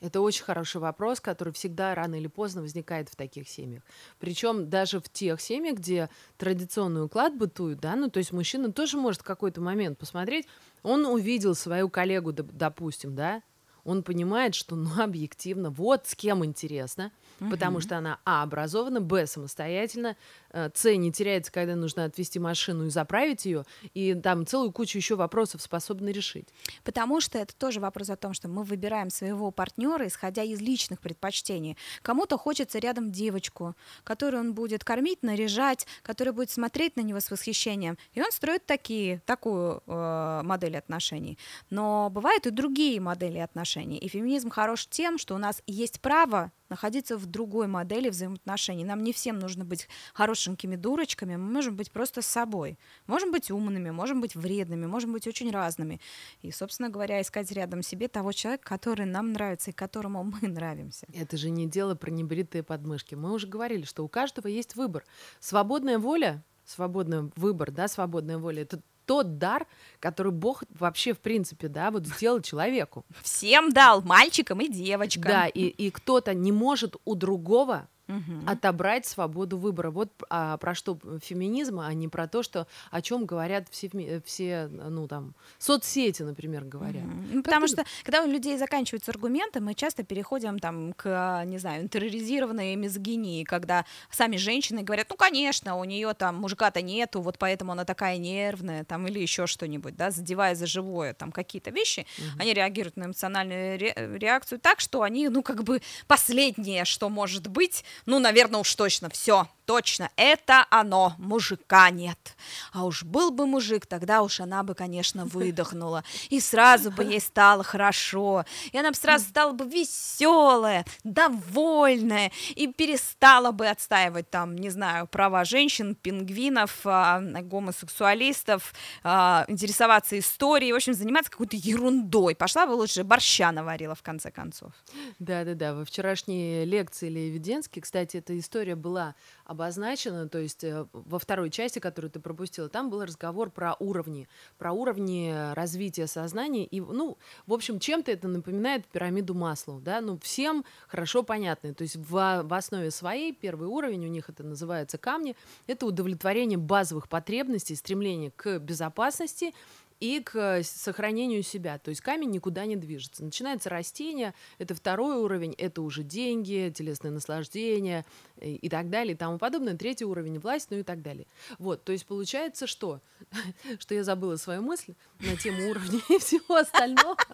Это 0.00 0.20
очень 0.20 0.44
хороший 0.44 0.80
вопрос, 0.80 1.20
который 1.20 1.52
всегда 1.52 1.94
рано 1.94 2.16
или 2.16 2.26
поздно 2.26 2.62
возникает 2.62 3.08
в 3.08 3.16
таких 3.16 3.48
семьях. 3.48 3.82
Причем 4.18 4.68
даже 4.68 5.00
в 5.00 5.08
тех 5.08 5.40
семьях, 5.40 5.76
где 5.78 6.10
традиционный 6.36 7.04
уклад 7.04 7.36
бытует, 7.36 7.80
да, 7.80 7.94
ну 7.94 8.10
то 8.10 8.18
есть 8.18 8.32
мужчина 8.32 8.72
тоже 8.72 8.96
может 8.96 9.20
в 9.20 9.24
какой-то 9.24 9.60
момент 9.60 9.98
посмотреть, 9.98 10.46
он 10.82 11.06
увидел 11.06 11.54
свою 11.54 11.88
коллегу, 11.88 12.32
допустим, 12.32 13.14
да, 13.14 13.42
он 13.84 14.02
понимает, 14.02 14.54
что, 14.54 14.76
ну, 14.76 14.90
объективно, 15.02 15.70
вот 15.70 16.06
с 16.06 16.14
кем 16.14 16.44
интересно, 16.44 17.12
угу. 17.40 17.50
потому 17.50 17.80
что 17.80 17.98
она, 17.98 18.18
а, 18.24 18.42
образована, 18.42 19.00
б, 19.00 19.26
самостоятельно, 19.26 20.16
э, 20.50 20.70
с, 20.74 20.94
не 20.94 21.12
теряется, 21.12 21.52
когда 21.52 21.76
нужно 21.76 22.04
отвезти 22.04 22.38
машину 22.38 22.86
и 22.86 22.90
заправить 22.90 23.44
ее, 23.44 23.64
и 23.94 24.14
там 24.14 24.46
целую 24.46 24.72
кучу 24.72 24.98
еще 24.98 25.16
вопросов 25.16 25.62
способны 25.62 26.10
решить. 26.10 26.48
Потому 26.84 27.20
что 27.20 27.38
это 27.38 27.54
тоже 27.54 27.80
вопрос 27.80 28.10
о 28.10 28.16
том, 28.16 28.32
что 28.32 28.48
мы 28.48 28.62
выбираем 28.62 29.10
своего 29.10 29.50
партнера, 29.50 30.06
исходя 30.06 30.42
из 30.42 30.60
личных 30.60 31.00
предпочтений. 31.00 31.76
Кому-то 32.02 32.38
хочется 32.38 32.78
рядом 32.78 33.12
девочку, 33.12 33.74
которую 34.04 34.40
он 34.40 34.54
будет 34.54 34.84
кормить, 34.84 35.22
наряжать, 35.22 35.86
которая 36.02 36.32
будет 36.32 36.50
смотреть 36.50 36.96
на 36.96 37.00
него 37.00 37.20
с 37.20 37.30
восхищением, 37.30 37.98
и 38.12 38.22
он 38.22 38.30
строит 38.32 38.66
такие, 38.66 39.20
такую 39.26 39.82
э, 39.86 40.40
модель 40.44 40.76
отношений. 40.76 41.38
Но 41.70 42.10
бывают 42.10 42.46
и 42.46 42.50
другие 42.50 43.00
модели 43.00 43.38
отношений, 43.38 43.73
и 43.82 44.08
феминизм 44.08 44.50
хорош 44.50 44.86
тем, 44.86 45.18
что 45.18 45.34
у 45.34 45.38
нас 45.38 45.62
есть 45.66 46.00
право 46.00 46.52
находиться 46.68 47.16
в 47.16 47.26
другой 47.26 47.66
модели 47.66 48.08
взаимоотношений. 48.08 48.84
Нам 48.84 49.02
не 49.02 49.12
всем 49.12 49.38
нужно 49.38 49.64
быть 49.64 49.88
хорошенькими 50.12 50.76
дурочками, 50.76 51.36
мы 51.36 51.52
можем 51.52 51.76
быть 51.76 51.90
просто 51.90 52.22
собой. 52.22 52.78
Можем 53.06 53.32
быть 53.32 53.50
умными, 53.50 53.90
можем 53.90 54.20
быть 54.20 54.34
вредными, 54.34 54.86
можем 54.86 55.12
быть 55.12 55.26
очень 55.26 55.50
разными. 55.50 56.00
И, 56.42 56.50
собственно 56.50 56.88
говоря, 56.88 57.20
искать 57.20 57.50
рядом 57.52 57.82
себе 57.82 58.08
того 58.08 58.32
человека, 58.32 58.64
который 58.64 59.06
нам 59.06 59.32
нравится 59.32 59.70
и 59.70 59.74
которому 59.74 60.24
мы 60.24 60.48
нравимся. 60.48 61.06
Это 61.12 61.36
же 61.36 61.50
не 61.50 61.66
дело 61.66 61.94
про 61.94 62.10
небритые 62.10 62.62
подмышки. 62.62 63.14
Мы 63.14 63.32
уже 63.32 63.46
говорили, 63.46 63.84
что 63.84 64.04
у 64.04 64.08
каждого 64.08 64.46
есть 64.46 64.76
выбор. 64.76 65.04
Свободная 65.40 65.98
воля 65.98 66.42
свободный 66.64 67.30
выбор, 67.36 67.70
да, 67.70 67.88
свободная 67.88 68.38
воля, 68.38 68.62
это 68.62 68.80
тот 69.06 69.38
дар, 69.38 69.66
который 70.00 70.32
Бог 70.32 70.62
вообще, 70.70 71.12
в 71.12 71.20
принципе, 71.20 71.68
да, 71.68 71.90
вот 71.90 72.06
сделал 72.06 72.40
человеку. 72.40 73.04
Всем 73.22 73.72
дал, 73.72 74.02
мальчикам 74.02 74.60
и 74.60 74.68
девочкам. 74.68 75.24
Да, 75.30 75.46
и, 75.46 75.66
и 75.66 75.90
кто-то 75.90 76.34
не 76.34 76.52
может 76.52 76.96
у 77.04 77.14
другого 77.14 77.88
угу. 78.08 78.46
отобрать 78.46 79.06
свободу 79.06 79.58
выбора. 79.58 79.90
Вот 79.90 80.10
а, 80.30 80.56
про 80.58 80.74
что 80.74 80.98
феминизм, 81.22 81.80
а 81.80 81.92
не 81.94 82.08
про 82.08 82.28
то, 82.28 82.42
что 82.42 82.66
о 82.90 83.02
чем 83.02 83.26
говорят 83.26 83.68
все, 83.70 83.90
все 84.24 84.66
ну 84.68 85.08
там 85.08 85.34
соцсети, 85.58 86.22
например, 86.22 86.64
говорят. 86.64 87.04
Угу. 87.04 87.42
Потому 87.42 87.66
что 87.66 87.84
когда 88.02 88.22
у 88.22 88.26
людей 88.26 88.56
заканчиваются 88.58 89.10
аргументы, 89.10 89.60
мы 89.60 89.74
часто 89.74 90.02
переходим 90.04 90.58
там 90.58 90.92
к, 90.92 91.42
не 91.46 91.58
знаю, 91.58 91.82
интерроризированной 91.82 92.76
мизогинии, 92.76 93.44
когда 93.44 93.84
сами 94.10 94.36
женщины 94.36 94.82
говорят, 94.82 95.08
ну 95.10 95.16
конечно, 95.16 95.76
у 95.76 95.84
нее 95.84 96.14
там 96.14 96.36
мужика-то 96.36 96.82
нету, 96.82 97.20
вот 97.20 97.38
поэтому 97.38 97.72
она 97.72 97.84
такая 97.84 98.18
нервная, 98.18 98.84
там 98.84 99.06
или 99.06 99.18
еще 99.18 99.46
что-нибудь, 99.46 99.96
да, 99.96 100.10
задевая 100.10 100.54
за 100.54 100.66
живое 100.66 101.14
там 101.14 101.32
какие-то 101.32 101.70
вещи, 101.70 102.06
угу. 102.18 102.40
они 102.40 102.54
реагируют 102.54 102.96
на 102.96 103.04
эмоциональную 103.04 103.78
ре- 103.78 103.94
реакцию 104.18 104.58
так, 104.58 104.80
что 104.80 105.02
они, 105.02 105.28
ну 105.28 105.42
как 105.42 105.64
бы 105.64 105.80
последнее, 106.06 106.84
что 106.84 107.08
может 107.08 107.48
быть, 107.48 107.84
ну, 108.06 108.18
наверное, 108.18 108.60
уж 108.60 108.74
точно, 108.74 109.08
все, 109.10 109.48
точно, 109.64 110.10
это 110.16 110.66
оно, 110.70 111.14
мужика 111.18 111.90
нет. 111.90 112.36
А 112.72 112.84
уж 112.84 113.02
был 113.02 113.30
бы 113.30 113.46
мужик, 113.46 113.86
тогда 113.86 114.22
уж 114.22 114.40
она 114.40 114.62
бы, 114.62 114.74
конечно, 114.74 115.24
выдохнула, 115.26 116.04
и 116.30 116.40
сразу 116.40 116.90
бы 116.90 117.04
ей 117.04 117.20
стало 117.20 117.62
хорошо, 117.62 118.44
и 118.72 118.78
она 118.78 118.90
бы 118.90 118.96
сразу 118.96 119.26
стала 119.26 119.52
бы 119.52 119.64
веселая, 119.64 120.84
довольная, 121.02 122.32
и 122.54 122.66
перестала 122.66 123.52
бы 123.52 123.66
отстаивать 123.68 124.30
там, 124.30 124.56
не 124.56 124.70
знаю, 124.70 125.06
права 125.06 125.44
женщин, 125.44 125.94
пингвинов, 125.94 126.80
а, 126.84 127.20
гомосексуалистов, 127.20 128.74
а, 129.02 129.44
интересоваться 129.48 130.18
историей, 130.18 130.72
в 130.72 130.76
общем, 130.76 130.94
заниматься 130.94 131.30
какой-то 131.30 131.56
ерундой. 131.56 132.34
Пошла 132.34 132.66
бы 132.66 132.72
лучше 132.72 133.04
борща 133.04 133.52
наварила, 133.52 133.94
в 133.94 134.02
конце 134.02 134.30
концов. 134.30 134.72
Да-да-да, 135.18 135.74
во 135.74 135.84
вчерашней 135.84 136.64
лекции 136.64 137.08
Левиденский, 137.08 137.80
кстати, 137.84 138.16
эта 138.16 138.38
история 138.38 138.76
была 138.76 139.14
обозначено, 139.44 140.26
то 140.26 140.38
есть 140.38 140.64
э, 140.64 140.86
во 140.94 141.18
второй 141.18 141.50
части, 141.50 141.80
которую 141.80 142.10
ты 142.10 142.18
пропустила, 142.18 142.70
там 142.70 142.88
был 142.88 143.04
разговор 143.04 143.50
про 143.50 143.74
уровни, 143.78 144.26
про 144.56 144.72
уровни 144.72 145.52
развития 145.52 146.06
сознания, 146.06 146.64
и, 146.64 146.80
ну, 146.80 147.18
в 147.46 147.52
общем, 147.52 147.78
чем-то 147.78 148.10
это 148.10 148.26
напоминает 148.26 148.86
пирамиду 148.86 149.34
Маслоу, 149.34 149.80
да, 149.80 150.00
ну, 150.00 150.18
всем 150.18 150.64
хорошо 150.88 151.22
понятно, 151.22 151.74
то 151.74 151.82
есть 151.82 151.96
в, 151.96 152.42
в 152.42 152.54
основе 152.54 152.90
своей 152.90 153.34
первый 153.34 153.68
уровень, 153.68 154.06
у 154.06 154.08
них 154.08 154.30
это 154.30 154.42
называется 154.42 154.96
камни, 154.96 155.36
это 155.66 155.84
удовлетворение 155.84 156.56
базовых 156.56 157.10
потребностей, 157.10 157.76
стремление 157.76 158.30
к 158.30 158.58
безопасности, 158.60 159.52
и 160.00 160.20
к 160.20 160.62
сохранению 160.62 161.42
себя. 161.42 161.78
То 161.78 161.90
есть 161.90 162.00
камень 162.00 162.30
никуда 162.30 162.66
не 162.66 162.76
движется. 162.76 163.24
Начинается 163.24 163.70
растение, 163.70 164.34
это 164.58 164.74
второй 164.74 165.16
уровень, 165.16 165.54
это 165.56 165.82
уже 165.82 166.02
деньги, 166.02 166.72
телесное 166.74 167.10
наслаждение 167.10 168.04
и, 168.40 168.56
и 168.56 168.68
так 168.68 168.90
далее 168.90 169.14
и 169.14 169.16
тому 169.16 169.38
подобное. 169.38 169.76
Третий 169.76 170.04
уровень 170.04 170.38
власть, 170.38 170.68
ну 170.70 170.78
и 170.78 170.82
так 170.82 171.02
далее. 171.02 171.26
Вот, 171.58 171.84
то 171.84 171.92
есть 171.92 172.06
получается 172.06 172.66
что? 172.66 173.00
Что 173.78 173.94
я 173.94 174.04
забыла 174.04 174.36
свою 174.36 174.62
мысль 174.62 174.94
на 175.20 175.36
тему 175.36 175.70
уровня 175.70 176.00
и 176.08 176.18
всего 176.18 176.56
остального. 176.56 177.16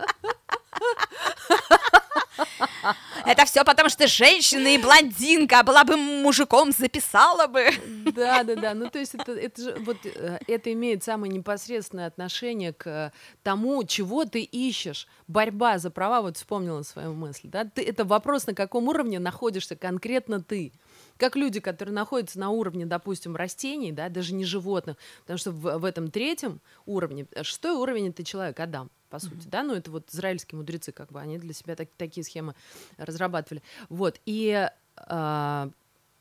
Это 3.31 3.45
все 3.45 3.62
потому, 3.62 3.88
что 3.88 4.09
женщина 4.09 4.75
и 4.75 4.79
блондинка, 4.79 5.61
а 5.61 5.62
была 5.62 5.85
бы 5.85 5.97
мужиком, 5.97 6.73
записала 6.73 7.47
бы. 7.47 7.71
Да, 8.12 8.43
да, 8.43 8.57
да. 8.57 8.75
Ну, 8.75 8.90
то 8.90 8.99
есть 8.99 9.14
это, 9.14 9.31
это 9.31 9.62
же 9.62 9.77
вот 9.87 9.99
э, 10.05 10.40
это 10.49 10.73
имеет 10.73 11.05
самое 11.05 11.33
непосредственное 11.33 12.09
отношение 12.09 12.73
к 12.73 13.12
тому, 13.45 13.85
чего 13.85 14.25
ты 14.25 14.43
ищешь. 14.43 15.07
Борьба 15.29 15.79
за 15.79 15.93
права, 15.93 16.23
вот 16.23 16.38
вспомнила 16.38 16.83
свою 16.83 17.12
мысль, 17.12 17.49
да, 17.49 17.64
ты, 17.64 17.85
это 17.85 18.05
вопрос, 18.05 18.49
на 18.49 18.55
каком 18.55 18.88
уровне 18.88 19.21
находишься 19.21 19.77
конкретно 19.77 20.43
ты 20.43 20.73
как 21.16 21.37
люди, 21.37 21.61
которые 21.61 21.95
находятся 21.95 22.40
на 22.40 22.49
уровне, 22.49 22.87
допустим, 22.87 23.37
растений, 23.37 23.93
да, 23.93 24.09
даже 24.09 24.33
не 24.33 24.45
животных, 24.45 24.97
потому 25.21 25.38
что 25.38 25.53
в, 25.53 25.79
в 25.79 25.85
этом 25.85 26.11
третьем 26.11 26.61
уровне, 26.87 27.27
э, 27.31 27.45
шестой 27.45 27.73
уровень 27.73 28.09
это 28.09 28.25
человек 28.25 28.59
Адам, 28.59 28.90
по 29.11 29.18
сути, 29.18 29.46
mm-hmm. 29.46 29.51
да, 29.51 29.62
ну 29.62 29.75
это 29.75 29.90
вот 29.90 30.09
израильские 30.11 30.59
мудрецы, 30.59 30.92
как 30.92 31.11
бы 31.12 31.20
они 31.20 31.38
для 31.38 31.53
себя 31.53 31.77
так, 31.77 31.88
такие 31.96 32.25
схемы 32.25 32.55
разрабатывали, 32.96 33.62
вот, 33.88 34.20
и 34.25 34.70
э, 34.96 35.70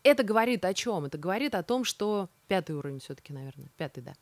это 0.03 0.23
говорит 0.23 0.65
о 0.65 0.73
чем? 0.73 1.05
Это 1.05 1.17
говорит 1.17 1.55
о 1.55 1.63
том, 1.63 1.83
что 1.83 2.29
пятый 2.47 2.75
уровень 2.75 2.99
все-таки, 2.99 3.31
наверное, 3.31 3.69
пятый, 3.77 4.01
да, 4.01 4.13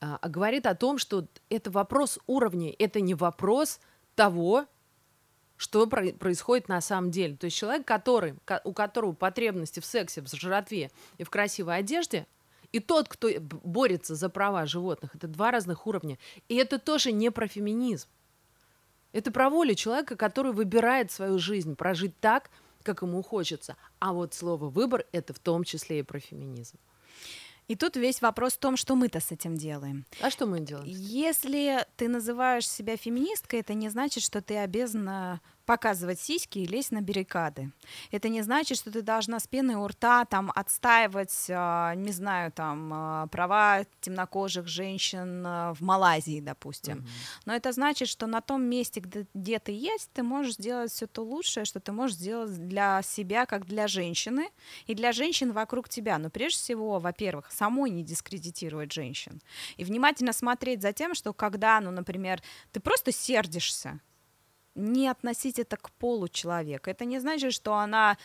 а, 0.00 0.28
говорит 0.28 0.66
о 0.66 0.74
том, 0.74 0.98
что 0.98 1.26
это 1.48 1.70
вопрос 1.70 2.18
уровня, 2.26 2.74
это 2.78 3.00
не 3.00 3.14
вопрос 3.14 3.80
того, 4.14 4.66
что 5.56 5.86
происходит 5.86 6.68
на 6.68 6.80
самом 6.80 7.12
деле. 7.12 7.36
То 7.36 7.44
есть 7.44 7.56
человек, 7.56 7.86
который, 7.86 8.34
у 8.64 8.72
которого 8.72 9.12
потребности 9.12 9.78
в 9.78 9.84
сексе, 9.84 10.20
в 10.20 10.28
жратве 10.28 10.90
и 11.18 11.24
в 11.24 11.30
красивой 11.30 11.76
одежде, 11.76 12.26
и 12.72 12.80
тот, 12.80 13.08
кто 13.08 13.28
борется 13.38 14.14
за 14.14 14.28
права 14.28 14.66
животных, 14.66 15.14
это 15.14 15.28
два 15.28 15.50
разных 15.50 15.86
уровня. 15.86 16.18
И 16.48 16.56
это 16.56 16.78
тоже 16.78 17.12
не 17.12 17.30
про 17.30 17.46
феминизм. 17.46 18.08
Это 19.12 19.30
про 19.30 19.50
волю 19.50 19.74
человека, 19.74 20.16
который 20.16 20.52
выбирает 20.52 21.12
свою 21.12 21.38
жизнь, 21.38 21.76
прожить 21.76 22.18
так, 22.20 22.50
как 22.82 23.02
ему 23.02 23.22
хочется. 23.22 23.76
А 23.98 24.12
вот 24.12 24.34
слово 24.34 24.68
«выбор»— 24.70 25.04
это 25.12 25.34
в 25.34 25.38
том 25.38 25.64
числе 25.64 26.00
и 26.00 26.02
про 26.02 26.18
феминизм. 26.18 26.78
И 27.68 27.76
тут 27.76 27.96
весь 27.96 28.20
вопрос 28.20 28.54
в 28.54 28.58
том, 28.58 28.76
что 28.76 28.96
мы-то 28.96 29.20
с 29.20 29.30
этим 29.30 29.56
делаем. 29.56 30.04
А 30.20 30.30
что 30.30 30.46
мы 30.46 30.60
делаем? 30.60 30.88
Если 30.88 31.86
ты 31.96 32.08
называешь 32.08 32.68
себя 32.68 32.96
феминисткой, 32.96 33.60
это 33.60 33.74
не 33.74 33.88
значит, 33.88 34.24
что 34.24 34.40
ты 34.40 34.56
обязана 34.56 35.40
показывать 35.64 36.20
сиськи 36.20 36.58
и 36.58 36.66
лезть 36.66 36.92
на 36.92 37.02
баррикады. 37.02 37.72
Это 38.10 38.28
не 38.28 38.42
значит, 38.42 38.78
что 38.78 38.90
ты 38.90 39.02
должна 39.02 39.38
с 39.38 39.46
пеной 39.46 39.76
у 39.76 39.86
рта 39.86 40.24
там 40.24 40.50
отстаивать, 40.54 41.46
а, 41.50 41.94
не 41.94 42.12
знаю, 42.12 42.52
там 42.52 42.90
а, 42.92 43.26
права 43.28 43.84
темнокожих 44.00 44.66
женщин 44.66 45.44
а, 45.46 45.74
в 45.74 45.80
Малайзии, 45.80 46.40
допустим. 46.40 46.98
Mm-hmm. 46.98 47.42
Но 47.46 47.54
это 47.54 47.72
значит, 47.72 48.08
что 48.08 48.26
на 48.26 48.40
том 48.40 48.62
месте, 48.62 49.00
где, 49.00 49.26
где 49.34 49.58
ты 49.58 49.72
есть, 49.72 50.10
ты 50.12 50.22
можешь 50.22 50.54
сделать 50.54 50.90
все 50.90 51.06
то 51.06 51.22
лучшее, 51.22 51.64
что 51.64 51.80
ты 51.80 51.92
можешь 51.92 52.16
сделать 52.16 52.52
для 52.68 53.02
себя, 53.02 53.46
как 53.46 53.66
для 53.66 53.86
женщины, 53.86 54.48
и 54.86 54.94
для 54.94 55.12
женщин 55.12 55.52
вокруг 55.52 55.88
тебя. 55.88 56.18
Но 56.18 56.30
прежде 56.30 56.58
всего, 56.58 56.98
во-первых, 56.98 57.50
самой 57.50 57.90
не 57.90 58.02
дискредитировать 58.02 58.92
женщин. 58.92 59.40
И 59.76 59.84
внимательно 59.84 60.32
смотреть 60.32 60.82
за 60.82 60.92
тем, 60.92 61.14
что 61.14 61.32
когда, 61.32 61.80
ну, 61.80 61.90
например, 61.90 62.42
ты 62.72 62.80
просто 62.80 63.12
сердишься, 63.12 64.00
не 64.74 65.08
относить 65.08 65.58
это 65.58 65.76
к 65.76 65.90
полу 65.90 66.28
человека. 66.28 66.90
Это 66.90 67.04
не 67.04 67.20
значит, 67.20 67.52
что 67.52 67.74
она 67.74 68.16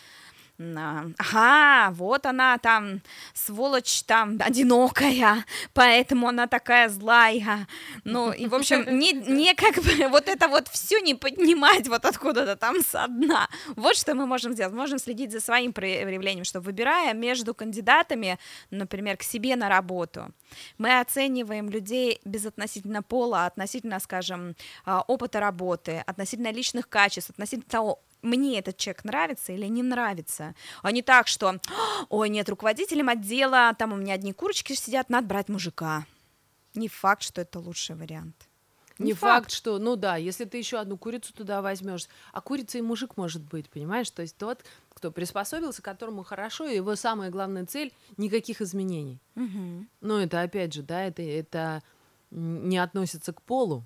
ага, 0.59 1.91
вот 1.91 2.25
она 2.25 2.57
там, 2.57 3.01
сволочь 3.33 4.03
там 4.03 4.37
одинокая, 4.39 5.45
поэтому 5.73 6.27
она 6.27 6.47
такая 6.47 6.89
злая. 6.89 7.67
Ну, 8.03 8.31
и, 8.31 8.47
в 8.47 8.55
общем, 8.55 8.85
не, 8.99 9.13
не 9.13 9.53
как 9.53 9.75
бы 9.75 10.07
вот 10.09 10.27
это 10.27 10.47
вот 10.47 10.67
все 10.67 10.99
не 10.99 11.13
поднимать 11.13 11.87
вот 11.87 12.05
откуда-то 12.05 12.55
там 12.55 12.81
со 12.81 13.07
дна. 13.07 13.47
Вот 13.75 13.95
что 13.95 14.15
мы 14.15 14.25
можем 14.25 14.53
сделать. 14.53 14.73
Можем 14.73 14.97
следить 14.99 15.31
за 15.31 15.39
своим 15.39 15.73
проявлением, 15.73 16.43
что 16.43 16.59
выбирая 16.59 17.13
между 17.13 17.53
кандидатами, 17.53 18.39
например, 18.71 19.17
к 19.17 19.23
себе 19.23 19.55
на 19.55 19.69
работу, 19.69 20.33
мы 20.77 20.99
оцениваем 20.99 21.69
людей 21.69 22.19
безотносительно 22.25 23.03
пола, 23.03 23.45
относительно, 23.45 23.99
скажем, 23.99 24.55
а, 24.85 25.01
опыта 25.01 25.39
работы, 25.39 26.03
относительно 26.07 26.51
личных 26.51 26.89
качеств, 26.89 27.29
относительно 27.29 27.69
того, 27.69 28.01
мне 28.21 28.59
этот 28.59 28.77
человек 28.77 29.03
нравится 29.03 29.53
или 29.53 29.65
не 29.65 29.83
нравится, 29.83 30.55
а 30.81 30.91
не 30.91 31.01
так, 31.01 31.27
что, 31.27 31.59
ой, 32.09 32.29
нет, 32.29 32.49
руководителем 32.49 33.09
отдела, 33.09 33.73
там 33.77 33.93
у 33.93 33.95
меня 33.95 34.13
одни 34.13 34.33
курочки 34.33 34.73
сидят, 34.73 35.09
надо 35.09 35.27
брать 35.27 35.49
мужика. 35.49 36.05
Не 36.73 36.87
факт, 36.87 37.23
что 37.23 37.41
это 37.41 37.59
лучший 37.59 37.95
вариант. 37.95 38.35
Не, 38.99 39.07
не 39.07 39.13
факт. 39.13 39.43
факт, 39.45 39.51
что, 39.51 39.77
ну 39.77 39.95
да, 39.95 40.15
если 40.15 40.45
ты 40.45 40.57
еще 40.57 40.79
одну 40.79 40.97
курицу 40.97 41.33
туда 41.33 41.61
возьмешь, 41.61 42.07
а 42.33 42.41
курица 42.41 42.79
и 42.79 42.81
мужик 42.81 43.15
может 43.15 43.43
быть, 43.43 43.69
понимаешь? 43.69 44.09
То 44.09 44.23
есть 44.23 44.35
тот, 44.37 44.63
кто 44.93 45.11
приспособился, 45.11 45.81
которому 45.81 46.23
хорошо, 46.23 46.65
и 46.65 46.75
его 46.75 46.95
самая 46.95 47.29
главная 47.29 47.65
цель 47.65 47.93
никаких 48.17 48.61
изменений. 48.61 49.19
Угу. 49.35 49.85
Но 50.01 50.19
это 50.19 50.41
опять 50.41 50.73
же, 50.73 50.81
да, 50.81 51.03
это, 51.03 51.21
это 51.21 51.83
не 52.31 52.77
относится 52.79 53.33
к 53.33 53.41
полу, 53.41 53.83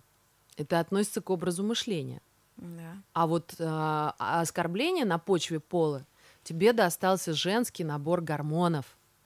это 0.56 0.80
относится 0.80 1.22
к 1.22 1.30
образу 1.30 1.64
мышления. 1.64 2.22
Да. 2.62 2.98
А 3.14 3.28
вот 3.28 3.56
э, 3.58 4.12
оскорбление 4.18 5.04
на 5.04 5.18
почве 5.18 5.60
пола 5.60 6.06
тебе 6.44 6.74
достался 6.74 7.34
женский 7.34 7.84
набор 7.84 8.22
гормонов. 8.22 8.86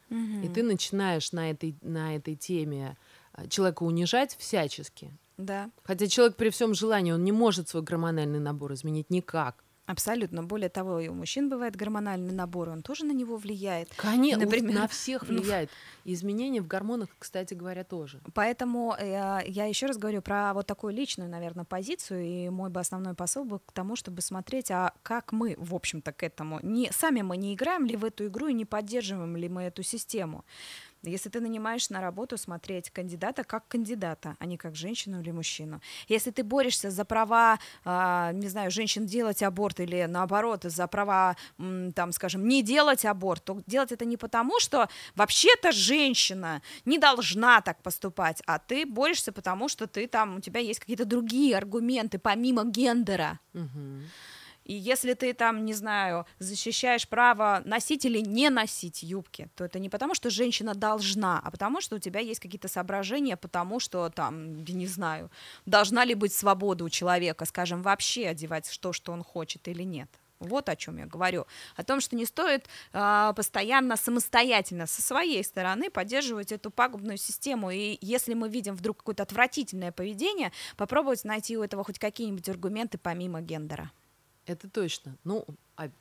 Угу. 0.09 0.45
И 0.45 0.49
ты 0.49 0.63
начинаешь 0.63 1.31
на 1.33 1.51
этой, 1.51 1.75
на 1.81 2.15
этой 2.15 2.35
теме 2.35 2.97
а, 3.33 3.47
человека 3.47 3.83
унижать 3.83 4.35
всячески. 4.39 5.11
Да. 5.37 5.69
Хотя 5.83 6.07
человек 6.07 6.37
при 6.37 6.49
всем 6.49 6.73
желании, 6.73 7.11
он 7.11 7.23
не 7.23 7.33
может 7.33 7.67
свой 7.67 7.83
гормональный 7.83 8.39
набор 8.39 8.73
изменить 8.73 9.09
никак. 9.09 9.64
Абсолютно. 9.85 10.43
Более 10.43 10.69
того, 10.69 10.99
и 10.99 11.07
у 11.07 11.13
мужчин 11.13 11.47
бывает 11.47 11.75
гормональный 11.75 12.33
набор, 12.33 12.69
он 12.69 12.81
тоже 12.81 13.05
на 13.05 13.11
него 13.11 13.37
влияет. 13.37 13.89
Конечно, 13.95 14.45
Например, 14.45 14.73
на 14.73 14.87
всех 14.87 15.29
ну, 15.29 15.41
влияет. 15.41 15.69
изменения 16.05 16.61
в 16.61 16.67
гормонах, 16.67 17.09
кстати 17.19 17.53
говоря, 17.53 17.83
тоже. 17.83 18.19
Поэтому 18.33 18.95
э, 18.97 19.41
я 19.45 19.65
еще 19.65 19.85
раз 19.85 19.97
говорю 19.97 20.23
про 20.23 20.53
вот 20.55 20.65
такую 20.65 20.93
личную, 20.93 21.29
наверное, 21.29 21.65
позицию, 21.65 22.23
и 22.23 22.49
мой 22.49 22.71
бы 22.71 22.79
основной 22.79 23.13
посыл 23.13 23.45
был 23.45 23.59
к 23.59 23.71
тому, 23.73 23.95
чтобы 23.95 24.21
смотреть, 24.21 24.71
а 24.71 24.93
как 25.03 25.31
мы, 25.31 25.55
в 25.59 25.75
общем-то, 25.75 26.11
к 26.13 26.23
этому. 26.23 26.59
Не, 26.63 26.91
сами 26.91 27.21
мы 27.21 27.37
не 27.37 27.53
играем 27.53 27.85
ли 27.85 27.95
в 27.95 28.05
эту 28.05 28.25
игру 28.25 28.47
и 28.47 28.53
не 28.53 28.65
поддерживаем 28.65 29.37
ли 29.37 29.47
мы 29.49 29.63
эту 29.63 29.83
систему. 29.83 30.45
Если 31.09 31.29
ты 31.29 31.39
нанимаешь 31.39 31.89
на 31.89 32.01
работу 32.01 32.37
смотреть 32.37 32.89
кандидата 32.89 33.43
как 33.43 33.67
кандидата, 33.67 34.35
а 34.39 34.45
не 34.45 34.57
как 34.57 34.75
женщину 34.75 35.21
или 35.21 35.31
мужчину. 35.31 35.81
Если 36.07 36.31
ты 36.31 36.43
борешься 36.43 36.91
за 36.91 37.05
права, 37.05 37.59
э, 37.83 38.31
не 38.33 38.47
знаю, 38.47 38.71
женщин 38.71 39.05
делать 39.05 39.43
аборт 39.43 39.79
или 39.79 40.05
наоборот 40.05 40.63
за 40.63 40.87
права, 40.87 41.35
там, 41.95 42.11
скажем, 42.11 42.47
не 42.47 42.63
делать 42.63 43.05
аборт, 43.05 43.43
то 43.43 43.61
делать 43.67 43.91
это 43.91 44.05
не 44.05 44.17
потому, 44.17 44.59
что 44.59 44.89
вообще-то 45.15 45.71
женщина 45.71 46.61
не 46.85 46.97
должна 46.97 47.61
так 47.61 47.81
поступать, 47.81 48.41
а 48.45 48.59
ты 48.59 48.85
борешься 48.85 49.31
потому, 49.31 49.69
что 49.69 49.87
ты 49.87 50.07
там 50.07 50.37
у 50.37 50.39
тебя 50.39 50.59
есть 50.59 50.79
какие-то 50.79 51.05
другие 51.05 51.57
аргументы 51.57 52.19
помимо 52.19 52.65
гендера. 52.65 53.39
Угу. 53.53 54.01
И 54.65 54.73
если 54.73 55.13
ты 55.13 55.33
там, 55.33 55.63
не 55.63 55.73
знаю, 55.73 56.25
защищаешь 56.39 57.07
право 57.07 57.61
носить 57.65 58.03
или 58.05 58.19
не 58.19 58.49
носить 58.49 59.03
юбки, 59.03 59.47
то 59.55 59.63
это 59.63 59.79
не 59.79 59.89
потому, 59.89 60.15
что 60.15 60.29
женщина 60.29 60.73
должна, 60.73 61.39
а 61.43 61.51
потому, 61.51 61.81
что 61.81 61.95
у 61.95 61.99
тебя 61.99 62.19
есть 62.19 62.39
какие-то 62.39 62.67
соображения, 62.67 63.37
потому 63.37 63.79
что 63.79 64.09
там, 64.09 64.63
я 64.63 64.73
не 64.73 64.87
знаю, 64.87 65.29
должна 65.67 66.03
ли 66.03 66.15
быть 66.15 66.33
свобода 66.33 66.83
у 66.83 66.89
человека, 66.89 67.45
скажем, 67.45 67.83
вообще 67.83 68.27
одевать 68.27 68.77
то, 68.81 68.91
что 68.91 69.11
он 69.11 69.23
хочет 69.23 69.67
или 69.67 69.83
нет. 69.83 70.09
Вот 70.39 70.67
о 70.67 70.75
чем 70.75 70.97
я 70.97 71.05
говорю. 71.05 71.45
О 71.75 71.83
том, 71.83 72.01
что 72.01 72.15
не 72.15 72.25
стоит 72.25 72.65
э, 72.91 73.33
постоянно 73.35 73.95
самостоятельно 73.95 74.85
со 74.85 75.01
своей 75.01 75.43
стороны 75.43 75.89
поддерживать 75.89 76.51
эту 76.51 76.71
пагубную 76.71 77.17
систему. 77.17 77.71
И 77.71 77.97
если 78.01 78.33
мы 78.33 78.49
видим 78.49 78.75
вдруг 78.75 78.97
какое-то 78.97 79.23
отвратительное 79.23 79.91
поведение, 79.91 80.51
попробовать 80.75 81.23
найти 81.23 81.57
у 81.57 81.63
этого 81.63 81.83
хоть 81.83 81.99
какие-нибудь 81.99 82.49
аргументы 82.49 82.97
помимо 82.97 83.41
гендера. 83.41 83.91
Это 84.45 84.69
точно. 84.69 85.17
Ну, 85.23 85.45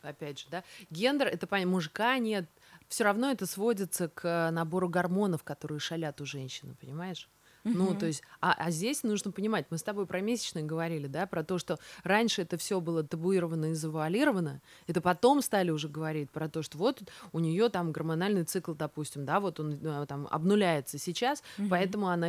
опять 0.03 0.41
же, 0.41 0.47
да, 0.51 0.65
гендер, 0.91 1.29
это 1.29 1.47
понятно, 1.47 1.73
мужика 1.73 2.19
нет, 2.19 2.47
все 2.89 3.05
равно 3.05 3.31
это 3.31 3.47
сводится 3.47 4.09
к 4.09 4.51
набору 4.53 4.89
гормонов, 4.89 5.43
которые 5.43 5.79
шалят 5.79 6.21
у 6.21 6.27
женщины, 6.27 6.75
понимаешь? 6.75 7.29
Ну, 7.65 7.95
то 7.95 8.07
есть, 8.07 8.23
а, 8.41 8.53
а 8.53 8.71
здесь 8.71 9.03
нужно 9.03 9.33
понимать, 9.33 9.67
мы 9.71 9.79
с 9.79 9.83
тобой 9.83 10.07
про 10.07 10.21
месячные 10.21 10.65
говорили, 10.65 11.07
да, 11.07 11.27
про 11.27 11.43
то, 11.43 11.59
что 11.59 11.79
раньше 12.03 12.43
это 12.43 12.59
все 12.59 12.81
было 12.81 13.03
табуировано 13.03 13.71
и 13.71 13.75
завуалировано, 13.75 14.61
это 14.87 15.01
потом 15.01 15.41
стали 15.41 15.71
уже 15.71 15.89
говорить 15.89 16.31
про 16.31 16.49
то, 16.49 16.63
что 16.63 16.77
вот 16.77 17.03
у 17.33 17.39
нее 17.39 17.71
там 17.71 17.91
гормональный 17.91 18.45
цикл, 18.45 18.75
допустим, 18.75 19.25
да, 19.25 19.41
вот 19.41 19.61
он 19.61 19.79
э, 19.83 20.07
там 20.07 20.29
обнуляется 20.31 20.99
сейчас, 20.99 21.43
угу. 21.59 21.69
поэтому 21.71 22.09
она 22.09 22.29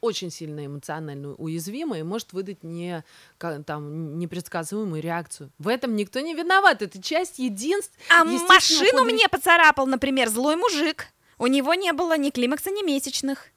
очень 0.00 0.30
сильно 0.30 0.64
эмоционально 0.64 1.34
уязвима 1.34 1.98
и 1.98 2.02
может 2.02 2.32
выдать 2.32 2.62
не, 2.62 3.04
там, 3.38 4.18
непредсказуемую 4.18 5.02
реакцию. 5.02 5.50
В 5.58 5.66
этом 5.68 5.96
никто 5.96 6.20
не 6.20 6.34
виноват, 6.34 6.82
это 6.82 7.02
часть 7.02 7.38
единств. 7.40 7.92
А 8.10 8.24
машину 8.24 8.98
хода... 8.98 9.12
мне 9.12 9.28
поцарапал, 9.28 9.86
например, 9.86 10.28
злой 10.28 10.56
мужик. 10.56 11.08
У 11.38 11.46
него 11.48 11.74
не 11.74 11.92
было 11.92 12.16
ни 12.16 12.30
климакса, 12.30 12.70
ни 12.70 12.84
месячных. 12.84 13.50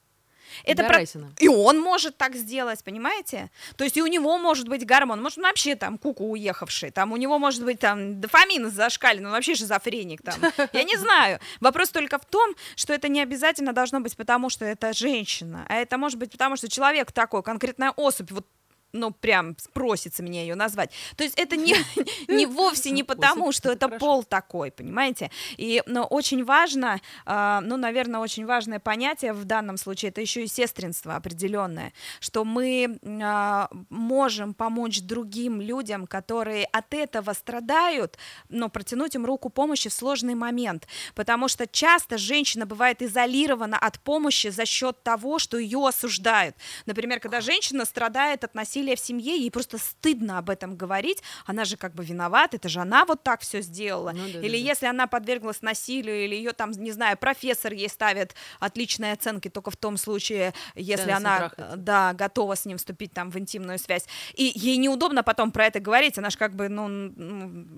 Это 0.64 0.84
про... 0.84 1.04
И 1.40 1.48
он 1.48 1.80
может 1.80 2.18
так 2.18 2.36
сделать, 2.36 2.84
понимаете? 2.84 3.50
То 3.76 3.84
есть 3.84 3.98
и 3.98 4.02
у 4.02 4.08
него 4.08 4.38
может 4.38 4.68
быть 4.68 4.86
гормон, 4.86 5.22
может 5.22 5.38
он 5.38 5.46
вообще 5.46 5.76
там 5.76 5.98
куку 5.98 6.32
уехавший, 6.32 6.92
там 6.92 7.12
у 7.12 7.18
него 7.18 7.40
может 7.40 7.64
быть 7.64 7.80
там 7.80 8.20
дофамин 8.20 8.70
зашкален, 8.70 9.26
он 9.26 9.32
вообще 9.32 9.56
шизофреник 9.56 10.22
там. 10.22 10.36
Я 10.74 10.84
не 10.84 10.98
знаю. 10.98 11.40
Вопрос 11.60 11.90
только 11.90 12.20
в 12.20 12.26
том, 12.26 12.56
что 12.76 12.94
это 12.94 13.08
не 13.08 13.22
обязательно 13.22 13.74
должно 13.74 14.00
быть 14.00 14.16
потому, 14.16 14.50
что 14.50 14.66
это 14.66 14.94
женщина, 14.94 15.66
а 15.70 15.76
это 15.76 15.98
может 15.98 16.20
быть 16.20 16.32
потому, 16.32 16.56
что 16.56 16.70
человек 16.70 17.12
такой, 17.12 17.44
конкретная 17.44 17.92
особь, 17.92 18.32
вот 18.32 18.46
ну, 18.94 19.12
прям 19.12 19.56
спросится 19.58 20.24
мне 20.24 20.42
ее 20.42 20.56
назвать. 20.56 20.92
То 21.16 21.24
есть 21.24 21.38
это 21.38 21.56
не, 21.56 21.76
не 22.28 22.46
вовсе 22.46 22.92
не 22.92 23.04
потому, 23.04 23.52
что 23.52 23.72
это 23.72 23.88
пол 23.90 24.24
такой, 24.24 24.72
понимаете? 24.72 25.32
И 25.58 25.84
но 25.86 26.06
очень 26.06 26.44
важно, 26.44 27.00
э, 27.26 27.60
ну, 27.64 27.78
наверное, 27.78 28.20
очень 28.20 28.46
важное 28.46 28.80
понятие 28.80 29.34
в 29.34 29.46
данном 29.46 29.78
случае, 29.78 30.10
это 30.10 30.22
еще 30.22 30.44
и 30.44 30.48
сестринство 30.48 31.16
определенное, 31.16 31.94
что 32.20 32.44
мы 32.44 33.00
э, 33.02 33.68
можем 33.90 34.54
помочь 34.54 35.02
другим 35.02 35.62
людям, 35.62 36.08
которые 36.08 36.66
от 36.66 36.94
этого 36.94 37.34
страдают, 37.34 38.18
но 38.50 38.70
протянуть 38.70 39.16
им 39.16 39.26
руку 39.26 39.50
помощи 39.50 39.90
в 39.90 39.94
сложный 39.94 40.36
момент, 40.36 40.88
потому 41.16 41.48
что 41.48 41.68
часто 41.68 42.18
женщина 42.18 42.66
бывает 42.66 43.02
изолирована 43.02 43.78
от 43.78 44.00
помощи 44.00 44.48
за 44.48 44.66
счет 44.66 45.02
того, 45.04 45.40
что 45.40 45.58
ее 45.58 45.86
осуждают. 45.88 46.56
Например, 46.86 47.20
когда 47.20 47.42
женщина 47.42 47.86
страдает 47.86 48.44
от 48.44 48.56
насилия 48.56 48.79
насилие 48.80 48.96
в 48.96 49.00
семье, 49.00 49.38
ей 49.38 49.52
просто 49.52 49.78
стыдно 49.78 50.38
об 50.38 50.50
этом 50.50 50.76
говорить, 50.76 51.22
она 51.46 51.66
же 51.66 51.78
как 51.78 51.94
бы 51.94 52.04
виновата, 52.06 52.58
это 52.58 52.70
же 52.70 52.80
она 52.80 53.06
вот 53.06 53.24
так 53.24 53.42
все 53.42 53.62
сделала. 53.62 54.12
Ну, 54.12 54.24
да, 54.34 54.40
или 54.40 54.58
да, 54.58 54.70
если 54.70 54.86
да. 54.86 54.92
она 54.92 55.08
подверглась 55.08 55.62
насилию, 55.62 56.26
или 56.26 56.36
ее 56.36 56.54
там, 56.54 56.72
не 56.72 56.92
знаю, 56.92 57.18
профессор 57.18 57.74
ей 57.74 57.90
ставит 57.90 58.36
отличные 58.60 59.14
оценки 59.14 59.50
только 59.50 59.72
в 59.72 59.78
том 59.78 59.98
случае, 59.98 60.54
если 60.76 61.08
да, 61.08 61.18
она, 61.18 61.52
да, 61.76 62.14
готова 62.14 62.56
с 62.56 62.66
ним 62.66 62.78
вступить 62.78 63.14
там 63.14 63.32
в 63.32 63.38
интимную 63.38 63.80
связь. 63.80 64.06
И 64.36 64.52
ей 64.56 64.78
неудобно 64.78 65.24
потом 65.24 65.52
про 65.52 65.66
это 65.66 65.80
говорить, 65.80 66.18
она 66.18 66.30
же 66.30 66.38
как 66.38 66.56
бы, 66.56 66.70
ну, 66.70 67.14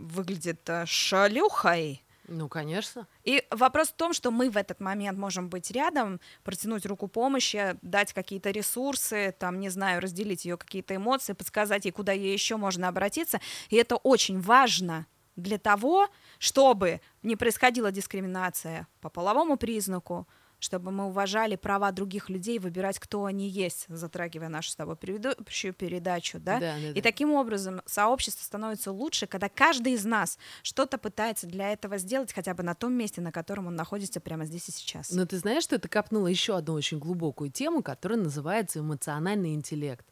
выглядит 0.08 0.62
э, 0.68 0.86
шалюхой. 0.86 2.04
Ну, 2.34 2.48
конечно. 2.48 3.08
И 3.26 3.44
вопрос 3.52 3.90
в 3.90 3.96
том, 3.96 4.14
что 4.14 4.32
мы 4.32 4.50
в 4.50 4.56
этот 4.56 4.80
момент 4.80 5.18
можем 5.18 5.50
быть 5.50 5.70
рядом, 5.70 6.22
протянуть 6.46 6.86
руку 6.86 7.10
помощи, 7.10 7.76
дать 7.82 8.14
какие-то 8.14 8.52
ресурсы, 8.52 9.36
там, 9.38 9.60
не 9.60 9.68
знаю, 9.68 10.00
разделить 10.02 10.46
ее 10.46 10.56
какие-то 10.56 10.96
эмоции, 10.96 11.34
подсказать 11.34 11.84
ей, 11.84 11.92
куда 11.92 12.14
ей 12.14 12.32
еще 12.32 12.56
можно 12.56 12.88
обратиться. 12.88 13.42
И 13.70 13.76
это 13.76 13.98
очень 13.98 14.40
важно 14.40 15.08
для 15.36 15.58
того, 15.58 16.08
чтобы 16.40 17.02
не 17.22 17.36
происходила 17.36 17.92
дискриминация 17.92 18.88
по 19.02 19.10
половому 19.10 19.58
признаку, 19.58 20.26
чтобы 20.62 20.92
мы 20.92 21.08
уважали 21.08 21.56
права 21.56 21.92
других 21.92 22.30
людей 22.30 22.60
выбирать, 22.60 23.00
кто 23.00 23.26
они 23.26 23.50
есть, 23.50 23.88
затрагивая 23.90 24.48
нашу 24.48 24.70
с 24.70 24.76
тобой 24.76 24.96
предыдущую 24.96 25.74
передачу, 25.74 26.40
да? 26.40 26.60
Да, 26.60 26.76
да, 26.80 26.90
и 26.90 26.94
да. 26.94 27.02
таким 27.02 27.34
образом 27.34 27.82
сообщество 27.88 28.44
становится 28.44 28.92
лучше, 28.92 29.26
когда 29.26 29.50
каждый 29.50 29.94
из 29.94 30.06
нас 30.06 30.38
что-то 30.62 31.00
пытается 31.00 31.48
для 31.48 31.74
этого 31.74 31.98
сделать 31.98 32.32
хотя 32.32 32.54
бы 32.54 32.62
на 32.62 32.76
том 32.76 32.94
месте, 32.94 33.22
на 33.22 33.32
котором 33.32 33.68
он 33.68 33.76
находится 33.76 34.22
прямо 34.22 34.46
здесь 34.46 34.70
и 34.70 34.72
сейчас. 34.72 35.12
Но 35.12 35.26
ты 35.26 35.38
знаешь, 35.40 35.64
что 35.64 35.76
это 35.76 35.90
копнуло 35.90 36.28
еще 36.28 36.56
одну 36.56 36.74
очень 36.74 37.00
глубокую 37.00 37.50
тему, 37.52 37.82
которая 37.82 38.20
называется 38.20 38.80
эмоциональный 38.80 39.56
интеллект. 39.56 40.06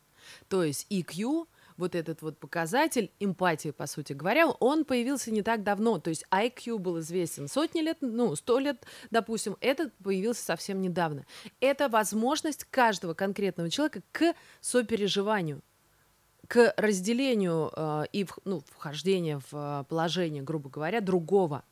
То 0.47 0.63
есть 0.63 0.87
EQ 0.89 1.47
вот 1.79 1.95
этот 1.95 2.21
вот 2.21 2.37
показатель 2.37 3.11
эмпатии, 3.19 3.71
по 3.71 3.87
сути 3.87 4.13
говоря, 4.13 4.47
он 4.47 4.85
появился 4.85 5.31
не 5.31 5.41
так 5.41 5.63
давно. 5.63 5.99
То 5.99 6.09
есть 6.09 6.25
IQ 6.29 6.77
был 6.77 6.99
известен 6.99 7.47
сотни 7.47 7.81
лет, 7.81 7.97
ну, 8.01 8.35
сто 8.35 8.59
лет, 8.59 8.85
допустим, 9.09 9.57
этот 9.61 9.93
появился 9.95 10.43
совсем 10.43 10.81
недавно. 10.81 11.25
Это 11.59 11.89
возможность 11.89 12.65
каждого 12.65 13.13
конкретного 13.13 13.69
человека 13.69 14.01
к 14.11 14.33
сопереживанию 14.61 15.61
к 16.47 16.73
разделению 16.77 17.71
э, 17.75 18.05
и 18.11 18.25
ну, 18.43 18.63
вхождению 18.71 19.39
в 19.51 19.53
э, 19.53 19.83
положение, 19.87 20.41
грубо 20.41 20.67
говоря, 20.71 20.99
другого. 20.99 21.63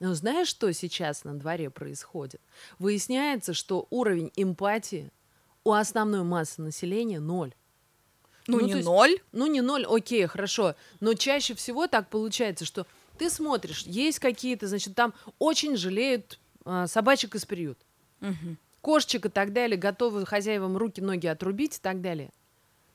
Но 0.00 0.12
знаешь, 0.12 0.48
что 0.48 0.70
сейчас 0.72 1.24
на 1.24 1.38
дворе 1.38 1.70
происходит? 1.70 2.42
Выясняется, 2.78 3.54
что 3.54 3.86
уровень 3.88 4.30
эмпатии 4.36 5.10
у 5.64 5.72
основной 5.72 6.24
массы 6.24 6.60
населения 6.60 7.20
ноль. 7.20 7.54
Ну, 8.48 8.58
ну 8.58 8.66
не 8.66 8.72
есть, 8.72 8.84
ноль. 8.84 9.20
Ну, 9.32 9.46
не 9.46 9.60
ноль, 9.60 9.86
окей, 9.86 10.26
хорошо. 10.26 10.74
Но 11.00 11.14
чаще 11.14 11.54
всего 11.54 11.86
так 11.86 12.08
получается, 12.08 12.64
что 12.64 12.86
ты 13.18 13.30
смотришь, 13.30 13.82
есть 13.82 14.18
какие-то, 14.18 14.66
значит, 14.66 14.94
там 14.94 15.12
очень 15.38 15.76
жалеют 15.76 16.40
а, 16.64 16.86
собачек 16.86 17.34
из 17.34 17.44
приют. 17.44 17.78
Угу. 18.22 18.56
Кошечек 18.80 19.26
и 19.26 19.28
так 19.28 19.52
далее, 19.52 19.76
готовы 19.76 20.24
хозяевам 20.24 20.76
руки, 20.76 21.00
ноги 21.00 21.26
отрубить 21.26 21.76
и 21.76 21.80
так 21.80 22.00
далее. 22.00 22.30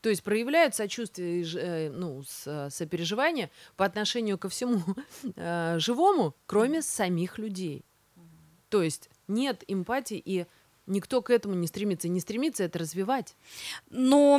То 0.01 0.09
есть 0.09 0.23
проявляют 0.23 0.75
сочувствие, 0.75 1.45
э, 1.55 1.89
ну, 1.89 2.23
э, 2.45 2.69
сопереживание 2.69 3.49
по 3.77 3.85
отношению 3.85 4.37
ко 4.37 4.49
всему 4.49 4.81
э, 5.35 5.77
живому, 5.79 6.35
кроме 6.45 6.81
самих 6.81 7.37
людей. 7.37 7.85
То 8.69 8.81
есть 8.81 9.09
нет 9.27 9.63
эмпатии 9.67 10.21
и 10.23 10.45
Никто 10.85 11.21
к 11.21 11.29
этому 11.29 11.55
не 11.55 11.67
стремится. 11.67 12.09
Не 12.09 12.19
стремится 12.19 12.65
это 12.65 12.79
развивать. 12.79 13.35
Ну, 13.89 14.37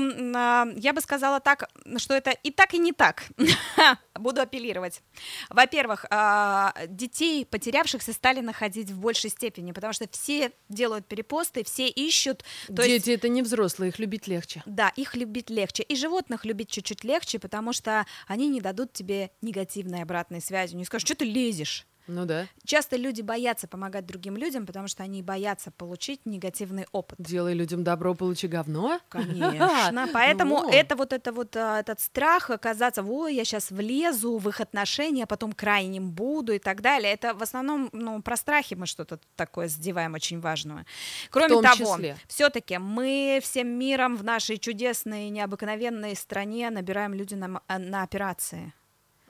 я 0.76 0.92
бы 0.92 1.00
сказала 1.00 1.40
так, 1.40 1.70
что 1.96 2.14
это 2.14 2.30
и 2.30 2.50
так, 2.50 2.74
и 2.74 2.78
не 2.78 2.92
так. 2.92 3.24
Буду 4.14 4.42
апеллировать. 4.42 5.00
Во-первых, 5.48 6.04
а, 6.10 6.74
детей, 6.86 7.46
потерявшихся, 7.46 8.12
стали 8.12 8.40
находить 8.40 8.90
в 8.90 8.98
большей 8.98 9.30
степени, 9.30 9.72
потому 9.72 9.94
что 9.94 10.06
все 10.10 10.52
делают 10.68 11.06
перепосты, 11.06 11.64
все 11.64 11.88
ищут. 11.88 12.44
Дети 12.68 12.90
есть... 12.90 13.08
это 13.08 13.28
не 13.28 13.42
взрослые, 13.42 13.88
их 13.88 13.98
любить 13.98 14.26
легче. 14.26 14.62
Да, 14.66 14.90
их 14.96 15.16
любить 15.16 15.48
легче. 15.48 15.82
И 15.82 15.96
животных 15.96 16.44
любить 16.44 16.70
чуть-чуть 16.70 17.04
легче, 17.04 17.38
потому 17.38 17.72
что 17.72 18.06
они 18.26 18.48
не 18.48 18.60
дадут 18.60 18.92
тебе 18.92 19.30
негативной 19.40 20.02
обратной 20.02 20.42
связи. 20.42 20.76
Не 20.76 20.84
скажут, 20.84 21.08
что 21.08 21.16
ты 21.16 21.24
лезешь. 21.24 21.86
Ну 22.06 22.26
да. 22.26 22.46
Часто 22.64 22.96
люди 22.96 23.22
боятся 23.22 23.66
помогать 23.66 24.06
другим 24.06 24.36
людям, 24.36 24.66
потому 24.66 24.88
что 24.88 25.02
они 25.02 25.22
боятся 25.22 25.70
получить 25.70 26.26
негативный 26.26 26.86
опыт. 26.92 27.18
Делай 27.18 27.54
людям 27.54 27.82
добро, 27.82 28.14
получи 28.14 28.46
говно. 28.46 29.00
Конечно. 29.08 30.08
Поэтому 30.12 30.62
ну. 30.62 30.70
это 30.70 30.96
вот 30.96 31.12
это 31.12 31.32
вот 31.32 31.56
а, 31.56 31.80
этот 31.80 32.00
страх 32.00 32.50
оказаться, 32.50 33.02
ой, 33.02 33.34
я 33.34 33.44
сейчас 33.44 33.70
влезу 33.70 34.36
в 34.38 34.48
их 34.48 34.60
отношения, 34.60 35.26
потом 35.26 35.52
крайним 35.52 36.10
буду 36.10 36.52
и 36.52 36.58
так 36.58 36.82
далее. 36.82 37.12
Это 37.12 37.34
в 37.34 37.42
основном 37.42 37.88
ну 37.92 38.20
про 38.22 38.36
страхи 38.36 38.74
мы 38.74 38.86
что-то 38.86 39.18
такое 39.36 39.68
задеваем 39.68 40.14
очень 40.14 40.40
важное. 40.40 40.84
Кроме 41.30 41.62
того, 41.62 41.98
все-таки 42.28 42.78
мы 42.78 43.40
всем 43.42 43.68
миром 43.68 44.16
в 44.16 44.24
нашей 44.24 44.58
чудесной 44.58 45.30
необыкновенной 45.30 46.14
стране 46.16 46.70
набираем 46.70 47.14
люди 47.14 47.34
на, 47.34 47.60
на 47.68 48.02
операции. 48.02 48.72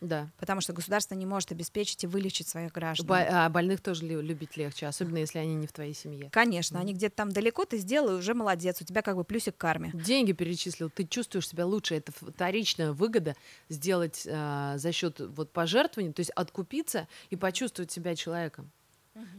Да. 0.00 0.28
Потому 0.38 0.60
что 0.60 0.72
государство 0.72 1.14
не 1.14 1.26
может 1.26 1.52
обеспечить 1.52 2.04
и 2.04 2.06
вылечить 2.06 2.48
своих 2.48 2.72
граждан. 2.72 3.06
Бо- 3.06 3.26
а 3.28 3.48
больных 3.48 3.80
тоже 3.80 4.04
любить 4.04 4.56
легче, 4.56 4.86
особенно 4.86 5.18
если 5.18 5.38
они 5.38 5.54
не 5.54 5.66
в 5.66 5.72
твоей 5.72 5.94
семье. 5.94 6.28
Конечно, 6.30 6.76
mm. 6.76 6.80
они 6.80 6.94
где-то 6.94 7.16
там 7.16 7.32
далеко, 7.32 7.64
ты 7.64 7.78
сделал, 7.78 8.14
и 8.14 8.18
уже 8.18 8.34
молодец, 8.34 8.80
у 8.80 8.84
тебя 8.84 9.02
как 9.02 9.16
бы 9.16 9.24
плюсик 9.24 9.56
к 9.56 9.60
карме. 9.60 9.90
Деньги 9.94 10.32
перечислил, 10.32 10.90
ты 10.90 11.06
чувствуешь 11.06 11.48
себя 11.48 11.66
лучше, 11.66 11.94
это 11.94 12.12
вторичная 12.12 12.92
выгода 12.92 13.34
сделать 13.68 14.22
э, 14.26 14.74
за 14.76 14.92
счет 14.92 15.20
вот 15.20 15.52
пожертвований, 15.52 16.12
то 16.12 16.20
есть 16.20 16.30
откупиться 16.30 17.08
и 17.30 17.36
почувствовать 17.36 17.90
себя 17.90 18.14
человеком. 18.14 18.70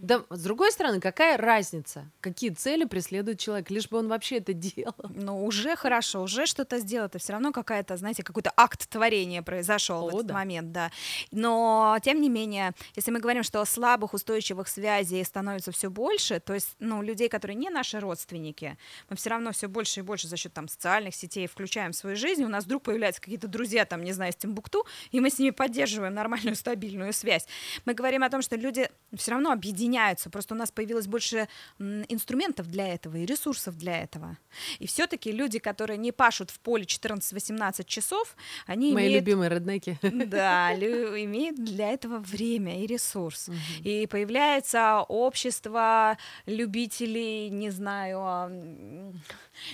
Да, 0.01 0.23
с 0.29 0.41
другой 0.41 0.71
стороны, 0.71 1.01
какая 1.01 1.38
разница, 1.38 2.09
какие 2.21 2.49
цели 2.51 2.85
преследует 2.85 3.39
человек, 3.39 3.69
лишь 3.69 3.89
бы 3.89 3.97
он 3.97 4.07
вообще 4.07 4.38
это 4.38 4.53
делал. 4.53 4.95
Ну, 5.09 5.45
уже 5.45 5.75
хорошо, 5.75 6.21
уже 6.21 6.45
что-то 6.45 6.79
сделал, 6.79 7.07
это 7.07 7.19
все 7.19 7.33
равно 7.33 7.51
какая-то, 7.51 7.97
знаете, 7.97 8.23
какой-то 8.23 8.53
акт 8.55 8.89
творения 8.89 9.41
произошел 9.41 10.09
в 10.09 10.15
этот 10.15 10.27
да. 10.27 10.33
момент, 10.33 10.71
да. 10.71 10.91
Но, 11.31 11.97
тем 12.01 12.21
не 12.21 12.29
менее, 12.29 12.71
если 12.95 13.11
мы 13.11 13.19
говорим, 13.19 13.43
что 13.43 13.63
слабых 13.65 14.13
устойчивых 14.13 14.67
связей 14.67 15.23
становится 15.23 15.71
все 15.71 15.89
больше, 15.89 16.39
то 16.39 16.53
есть, 16.53 16.75
ну, 16.79 17.01
людей, 17.01 17.27
которые 17.27 17.55
не 17.55 17.69
наши 17.69 17.99
родственники, 17.99 18.77
мы 19.09 19.17
все 19.17 19.31
равно 19.31 19.51
все 19.51 19.67
больше 19.67 19.99
и 19.99 20.03
больше 20.03 20.27
за 20.27 20.38
счет 20.38 20.53
там 20.53 20.67
социальных 20.67 21.15
сетей 21.15 21.47
включаем 21.47 21.91
в 21.91 21.95
свою 21.95 22.15
жизнь, 22.15 22.43
у 22.43 22.49
нас 22.49 22.63
вдруг 22.63 22.83
появляются 22.83 23.21
какие-то 23.21 23.47
друзья, 23.47 23.85
там, 23.85 24.03
не 24.03 24.13
знаю, 24.13 24.31
из 24.31 24.35
Тимбукту, 24.38 24.85
и 25.11 25.19
мы 25.19 25.29
с 25.29 25.39
ними 25.39 25.49
поддерживаем 25.49 26.13
нормальную, 26.13 26.55
стабильную 26.55 27.11
связь. 27.11 27.45
Мы 27.83 27.93
говорим 27.93 28.23
о 28.23 28.29
том, 28.29 28.41
что 28.41 28.55
люди 28.55 28.89
все 29.13 29.31
равно 29.31 29.51
объединяются. 29.65 30.30
Просто 30.30 30.54
у 30.54 30.58
нас 30.58 30.71
появилось 30.71 31.08
больше 31.08 31.47
инструментов 31.80 32.67
для 32.67 32.93
этого 32.93 33.17
и 33.17 33.25
ресурсов 33.25 33.78
для 33.78 34.04
этого. 34.04 34.38
И 34.80 34.86
все-таки 34.88 35.32
люди, 35.32 35.60
которые 35.60 35.97
не 35.97 36.12
пашут 36.12 36.51
в 36.51 36.60
поле 36.60 36.84
14-18 36.86 37.84
часов, 37.86 38.36
они 38.67 38.93
Мои 38.93 39.08
имеют... 39.08 39.25
любимые 39.25 39.49
роднеки. 39.49 39.97
Да, 40.01 40.73
имеют 40.75 41.63
для 41.63 41.91
этого 41.91 42.19
время 42.19 42.84
и 42.84 42.88
ресурс. 42.88 43.49
Угу. 43.49 43.58
И 43.84 44.08
появляется 44.08 45.01
общество 45.08 46.17
любителей, 46.45 47.49
не 47.49 47.71
знаю, 47.71 49.13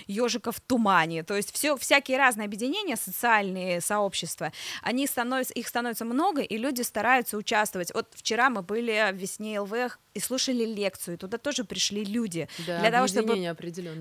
ежиков 0.06 0.56
в 0.56 0.60
тумане. 0.60 1.22
То 1.22 1.36
есть 1.36 1.52
все, 1.52 1.76
всякие 1.76 2.18
разные 2.18 2.46
объединения, 2.46 2.96
социальные 2.96 3.80
сообщества, 3.80 4.52
они 4.82 5.06
становятся, 5.06 5.52
их 5.54 5.68
становится 5.68 6.04
много, 6.04 6.42
и 6.42 6.56
люди 6.56 6.82
стараются 6.82 7.36
участвовать. 7.36 7.92
Вот 7.94 8.08
вчера 8.14 8.48
мы 8.50 8.62
были 8.62 9.12
в 9.12 9.16
весне 9.16 9.60
ЛВ 9.60 9.81
и 10.14 10.20
слушали 10.20 10.64
лекцию, 10.64 11.18
туда 11.18 11.38
тоже 11.38 11.64
пришли 11.64 12.04
люди 12.04 12.48
да, 12.66 12.80
для 12.80 12.90
того, 12.90 13.06
чтобы 13.06 13.34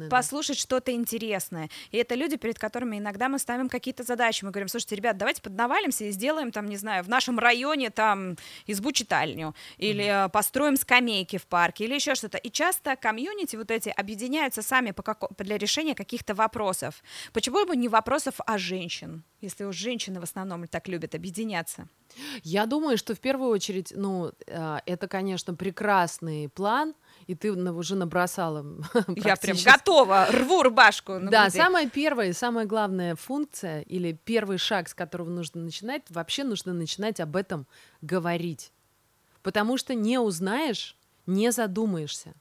послушать 0.09 0.57
да. 0.57 0.61
что-то 0.61 0.91
интересное. 0.91 1.69
И 1.91 1.97
это 1.97 2.15
люди, 2.15 2.35
перед 2.37 2.59
которыми 2.59 2.97
иногда 2.97 3.29
мы 3.29 3.39
ставим 3.39 3.69
какие-то 3.69 4.03
задачи. 4.03 4.43
Мы 4.43 4.51
говорим, 4.51 4.67
слушайте, 4.67 4.95
ребят, 4.95 5.17
давайте 5.17 5.41
поднавалимся 5.41 6.05
и 6.05 6.11
сделаем 6.11 6.51
там, 6.51 6.67
не 6.67 6.77
знаю, 6.77 7.03
в 7.03 7.09
нашем 7.09 7.39
районе 7.39 7.89
там 7.89 8.35
избу-читальню, 8.67 9.55
или 9.77 10.05
mm-hmm. 10.05 10.29
построим 10.29 10.75
скамейки 10.75 11.37
в 11.37 11.47
парке, 11.47 11.85
или 11.85 11.95
еще 11.95 12.15
что-то. 12.15 12.37
И 12.37 12.49
часто 12.51 12.95
комьюнити 12.95 13.55
вот 13.55 13.71
эти 13.71 13.89
объединяются 13.89 14.61
сами 14.61 14.91
по 14.91 15.03
как... 15.03 15.23
для 15.37 15.57
решения 15.57 15.95
каких-то 15.95 16.33
вопросов. 16.33 17.03
Почему 17.33 17.65
бы 17.65 17.75
не 17.75 17.87
вопросов 17.87 18.35
о 18.45 18.57
женщин, 18.57 19.23
если 19.41 19.63
уж 19.63 19.75
женщины 19.75 20.19
в 20.19 20.23
основном 20.23 20.67
так 20.67 20.87
любят 20.87 21.15
объединяться? 21.15 21.87
Я 22.43 22.65
думаю, 22.65 22.97
что 22.97 23.15
в 23.15 23.19
первую 23.19 23.49
очередь, 23.49 23.93
ну, 23.95 24.31
а, 24.47 24.81
это, 24.85 25.07
конечно, 25.07 25.53
прекрасный 25.53 26.49
план, 26.49 26.93
и 27.27 27.35
ты 27.35 27.51
уже 27.51 27.95
набросала. 27.95 28.65
Я 29.15 29.35
прям 29.35 29.57
готова, 29.63 30.27
рву 30.31 30.63
рубашку. 30.63 31.19
Да, 31.21 31.49
самая 31.49 31.89
первая 31.89 32.29
и 32.29 32.33
самая 32.33 32.65
главная 32.65 33.15
функция 33.15 33.81
или 33.81 34.13
первый 34.13 34.57
шаг, 34.57 34.89
с 34.89 34.93
которого 34.93 35.29
нужно 35.29 35.61
начинать, 35.61 36.03
вообще 36.09 36.43
нужно 36.43 36.73
начинать 36.73 37.19
об 37.19 37.35
этом 37.35 37.65
говорить. 38.01 38.71
Потому 39.43 39.77
что 39.77 39.95
не 39.95 40.19
узнаешь, 40.19 40.95
не 41.25 41.51
задумаешься. 41.51 42.33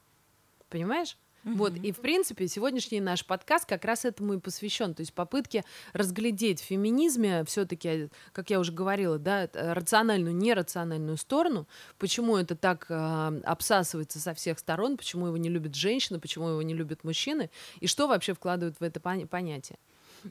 Понимаешь? 0.68 1.16
Mm-hmm. 1.44 1.54
Вот, 1.54 1.74
и 1.76 1.92
в 1.92 2.00
принципе 2.00 2.48
сегодняшний 2.48 3.00
наш 3.00 3.24
подкаст 3.24 3.66
как 3.66 3.84
раз 3.84 4.04
этому 4.04 4.34
и 4.34 4.38
посвящен, 4.38 4.94
то 4.94 5.00
есть 5.00 5.14
попытке 5.14 5.64
разглядеть 5.92 6.60
в 6.60 6.64
феминизме 6.64 7.44
все-таки, 7.44 8.08
как 8.32 8.50
я 8.50 8.60
уже 8.60 8.72
говорила, 8.72 9.18
да, 9.18 9.48
рациональную, 9.54 10.36
нерациональную 10.36 11.16
сторону, 11.16 11.66
почему 11.98 12.36
это 12.36 12.56
так 12.56 12.86
э, 12.90 13.40
обсасывается 13.44 14.18
со 14.18 14.34
всех 14.34 14.58
сторон, 14.58 14.96
почему 14.96 15.28
его 15.28 15.36
не 15.38 15.48
любят 15.48 15.74
женщины, 15.74 16.20
почему 16.20 16.48
его 16.48 16.62
не 16.62 16.74
любят 16.74 17.04
мужчины, 17.04 17.50
и 17.80 17.86
что 17.86 18.06
вообще 18.06 18.34
вкладывают 18.34 18.78
в 18.78 18.82
это 18.82 19.00
понятие. 19.00 19.78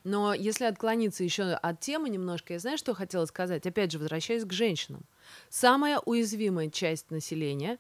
Но 0.04 0.34
если 0.34 0.65
отклониться 0.65 1.24
еще 1.24 1.43
от 1.43 1.80
темы 1.80 2.10
немножко, 2.10 2.54
я 2.54 2.60
знаю, 2.60 2.78
что 2.78 2.93
хотела 2.93 3.26
сказать. 3.26 3.65
Опять 3.65 3.91
же, 3.91 4.00
возвращаясь 4.00 4.45
к 4.45 4.54
женщинам. 4.54 5.04
Самая 5.50 6.00
уязвимая 6.00 6.69
часть 6.69 7.12
населения 7.12 7.80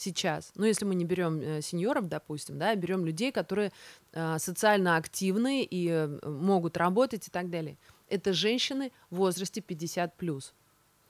сейчас, 0.00 0.52
ну, 0.54 0.64
если 0.64 0.84
мы 0.84 0.94
не 0.94 1.04
берем 1.04 1.40
э, 1.40 1.60
сеньоров, 1.62 2.08
допустим, 2.08 2.58
да, 2.58 2.74
берем 2.74 3.04
людей, 3.04 3.32
которые 3.32 3.70
э, 4.12 4.38
социально 4.38 4.96
активны 4.96 5.62
и 5.62 5.88
э, 5.88 6.18
могут 6.26 6.76
работать 6.76 7.28
и 7.28 7.30
так 7.30 7.50
далее, 7.50 7.76
это 8.08 8.32
женщины 8.32 8.92
в 9.10 9.16
возрасте 9.16 9.60
50 9.60 10.16
плюс. 10.16 10.54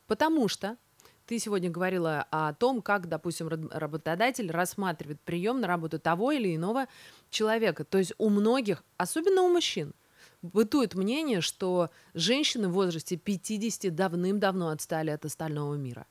Потому 0.07 0.49
что 0.49 0.77
ты 1.27 1.39
сегодня 1.39 1.71
говорила 1.71 2.27
о 2.31 2.53
том, 2.53 2.83
как, 2.83 3.09
допустим, 3.09 3.49
работодатель 3.49 4.51
рассматривает 4.51 5.21
прием 5.21 5.61
на 5.61 5.69
работу 5.69 6.01
того 6.01 6.33
или 6.33 6.57
иного 6.57 6.87
человека. 7.31 7.85
То 7.85 7.99
есть 7.99 8.13
у 8.19 8.29
многих, 8.29 8.83
особенно 8.97 9.43
у 9.43 9.49
мужчин, 9.53 9.95
бытует 10.43 10.95
мнение, 10.95 11.41
что 11.41 11.91
женщины 12.15 12.69
в 12.69 12.73
возрасте 12.73 13.17
50 13.17 13.95
давным-давно 13.95 14.71
отстали 14.71 15.11
от 15.11 15.25
остального 15.25 15.75
мира. 15.75 16.07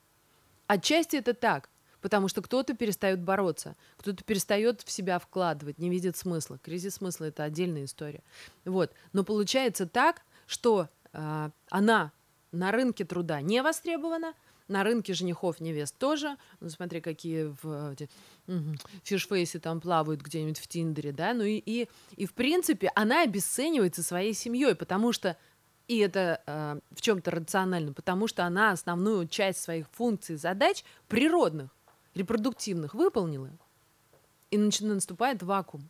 Отчасти 0.68 1.18
это 1.18 1.34
так, 1.34 1.70
потому 2.02 2.28
что 2.28 2.42
кто-то 2.42 2.74
перестает 2.74 3.22
бороться, 3.22 3.76
кто-то 3.98 4.24
перестает 4.24 4.82
в 4.82 4.92
себя 4.92 5.20
вкладывать, 5.20 5.80
не 5.80 5.90
видит 5.90 6.18
смысла. 6.18 6.58
Кризис 6.58 6.96
смысла 6.96 7.26
это 7.26 7.44
отдельная 7.44 7.86
история. 7.86 8.24
Вот. 8.66 8.92
Но 9.14 9.24
получается 9.24 9.86
так, 9.86 10.22
что 10.48 10.90
а, 11.14 11.52
она 11.70 12.12
на 12.52 12.72
рынке 12.72 13.06
труда 13.06 13.42
не 13.42 13.62
востребована, 13.62 14.34
на 14.68 14.84
рынке 14.84 15.14
женихов 15.14 15.60
невест 15.60 15.98
тоже. 15.98 16.38
Ну, 16.60 16.70
смотри, 16.70 17.02
какие 17.02 17.54
в 17.62 17.92
эти, 17.92 18.10
фишфейсы 19.04 19.60
там 19.60 19.82
плавают 19.82 20.22
где-нибудь 20.22 20.60
в 20.60 20.68
Тиндере, 20.68 21.12
да. 21.12 21.34
Ну 21.34 21.44
и, 21.44 21.62
и, 21.66 21.90
и 22.16 22.26
в 22.26 22.34
принципе 22.34 22.92
она 22.96 23.24
обесценивается 23.24 24.04
своей 24.04 24.34
семьей, 24.34 24.76
потому 24.76 25.12
что 25.12 25.36
и 25.88 25.98
это 25.98 26.44
э, 26.46 26.80
в 26.92 27.02
чем-то 27.02 27.32
рационально, 27.32 27.94
потому 27.94 28.28
что 28.28 28.46
она 28.46 28.72
основную 28.72 29.28
часть 29.28 29.60
своих 29.60 29.88
функций, 29.90 30.36
задач 30.36 30.84
природных, 31.08 31.72
репродуктивных 32.16 32.94
выполнила, 32.94 33.52
и 34.52 34.58
начинает 34.58 34.96
наступает 34.96 35.44
вакуум. 35.44 35.90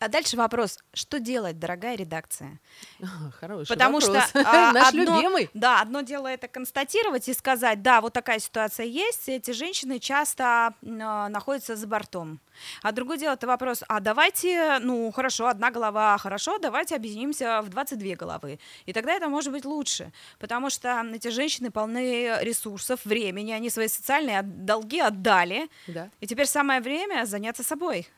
А 0.00 0.08
дальше 0.08 0.36
вопрос, 0.36 0.78
что 0.92 1.20
делать, 1.20 1.58
дорогая 1.58 1.94
редакция? 1.96 2.60
Хороший 3.40 3.68
Потому 3.68 4.00
вопрос. 4.00 4.28
что 4.28 4.40
а, 4.44 4.72
наш 4.74 4.88
одно, 4.88 5.16
любимый. 5.16 5.50
Да, 5.54 5.80
одно 5.80 6.00
дело 6.00 6.26
это 6.26 6.48
констатировать 6.48 7.28
и 7.28 7.34
сказать, 7.34 7.80
да, 7.80 8.00
вот 8.00 8.12
такая 8.12 8.40
ситуация 8.40 8.86
есть, 8.86 9.28
эти 9.28 9.52
женщины 9.52 10.00
часто 10.00 10.74
э, 10.82 10.86
находятся 10.86 11.76
за 11.76 11.86
бортом. 11.86 12.40
А 12.82 12.92
другое 12.92 13.18
дело 13.18 13.34
это 13.34 13.46
вопрос, 13.46 13.84
а 13.88 14.00
давайте, 14.00 14.78
ну 14.80 15.10
хорошо, 15.12 15.46
одна 15.46 15.70
голова, 15.70 16.18
хорошо, 16.18 16.58
давайте 16.58 16.96
объединимся 16.96 17.62
в 17.62 17.68
22 17.68 18.16
головы. 18.16 18.58
И 18.86 18.92
тогда 18.92 19.12
это 19.12 19.28
может 19.28 19.52
быть 19.52 19.64
лучше, 19.64 20.12
потому 20.40 20.70
что 20.70 21.04
эти 21.12 21.28
женщины 21.28 21.70
полны 21.70 22.38
ресурсов, 22.42 23.00
времени, 23.04 23.52
они 23.52 23.70
свои 23.70 23.88
социальные 23.88 24.42
долги 24.42 25.00
отдали, 25.00 25.68
Да. 25.86 26.10
и 26.20 26.26
теперь 26.26 26.46
самое 26.46 26.80
время 26.80 27.24
заняться 27.26 27.62
собой. 27.62 28.08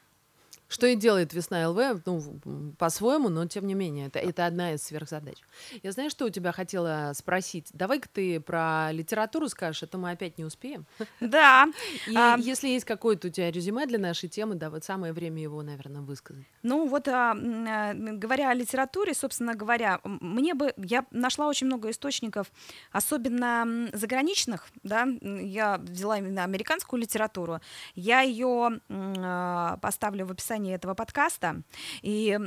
Что 0.69 0.87
и 0.87 0.97
делает 0.97 1.33
весна 1.33 1.69
ЛВ, 1.71 2.03
ну, 2.05 2.73
по-своему, 2.79 3.29
но 3.29 3.47
тем 3.47 3.67
не 3.67 3.75
менее, 3.75 4.09
это, 4.09 4.19
это 4.19 4.47
одна 4.47 4.73
из 4.73 4.83
сверхзадач. 4.83 5.37
Я 5.83 5.93
знаю, 5.93 6.11
что 6.11 6.25
у 6.25 6.29
тебя 6.29 6.51
хотела 6.51 7.13
спросить. 7.15 7.69
Давай-ка 7.73 8.09
ты 8.09 8.41
про 8.41 8.91
литературу 8.91 9.49
скажешь, 9.49 9.85
а 9.85 9.87
то 9.87 9.97
мы 9.97 10.11
опять 10.11 10.39
не 10.39 10.45
успеем. 10.45 10.85
Да. 11.21 11.67
И 12.09 12.17
А, 12.17 12.37
если 12.39 12.69
есть 12.69 12.85
какое-то 12.85 13.29
у 13.29 13.31
тебя 13.31 13.51
резюме 13.51 13.87
для 13.87 13.99
нашей 13.99 14.29
темы, 14.29 14.57
да, 14.57 14.71
вот 14.71 14.85
самое 14.85 15.13
время 15.13 15.41
его, 15.41 15.63
наверное, 15.63 16.03
высказать. 16.03 16.47
Ну 16.63 16.89
вот, 16.89 17.07
а, 17.07 17.33
а, 17.33 17.95
говоря 17.95 18.51
о 18.51 18.55
литературе, 18.55 19.15
собственно 19.15 19.55
говоря, 19.55 20.01
мне 20.03 20.55
бы, 20.55 20.75
я 20.77 21.07
нашла 21.13 21.47
очень 21.47 21.69
много 21.69 21.91
источников, 21.91 22.51
особенно 22.91 23.89
заграничных, 23.93 24.67
да, 24.83 25.07
я 25.21 25.79
взяла 25.79 26.19
именно 26.19 26.43
американскую 26.43 27.01
литературу, 27.01 27.61
я 27.95 28.23
ее 28.23 28.81
поставлю 29.81 30.27
в 30.27 30.33
описании 30.33 30.56
этого 30.65 30.95
подкаста, 30.95 31.63
и 32.03 32.39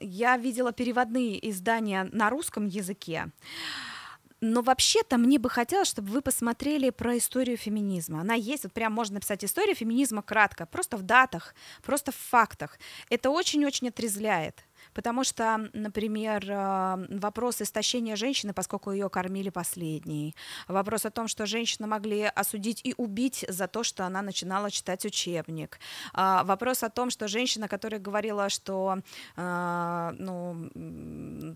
я 0.00 0.36
видела 0.36 0.72
переводные 0.72 1.50
издания 1.50 2.08
на 2.12 2.30
русском 2.30 2.66
языке, 2.66 3.30
но 4.40 4.62
вообще-то 4.62 5.18
мне 5.18 5.38
бы 5.38 5.50
хотелось, 5.50 5.88
чтобы 5.88 6.10
вы 6.10 6.22
посмотрели 6.22 6.90
про 6.90 7.18
историю 7.18 7.56
феминизма. 7.56 8.20
Она 8.20 8.34
есть, 8.34 8.64
вот 8.64 8.72
прям 8.72 8.92
можно 8.92 9.14
написать 9.14 9.44
история 9.44 9.74
феминизма 9.74 10.22
кратко, 10.22 10.66
просто 10.66 10.96
в 10.96 11.02
датах, 11.02 11.54
просто 11.82 12.12
в 12.12 12.16
фактах. 12.16 12.78
Это 13.10 13.30
очень-очень 13.30 13.88
отрезвляет. 13.88 14.64
Потому 14.98 15.22
что, 15.22 15.70
например, 15.74 16.44
э, 16.50 17.06
вопрос 17.20 17.62
истощения 17.62 18.16
женщины, 18.16 18.52
поскольку 18.52 18.90
ее 18.90 19.08
кормили 19.08 19.48
последней, 19.48 20.34
вопрос 20.66 21.04
о 21.04 21.10
том, 21.10 21.28
что 21.28 21.46
женщины 21.46 21.86
могли 21.86 22.24
осудить 22.24 22.80
и 22.82 22.94
убить 22.96 23.44
за 23.48 23.68
то, 23.68 23.84
что 23.84 24.04
она 24.06 24.22
начинала 24.22 24.72
читать 24.72 25.04
учебник, 25.04 25.78
а, 26.12 26.42
вопрос 26.42 26.82
о 26.82 26.90
том, 26.90 27.10
что 27.10 27.28
женщина, 27.28 27.68
которая 27.68 28.00
говорила, 28.00 28.48
что, 28.48 28.98
а, 29.36 30.16
ну, 30.18 30.68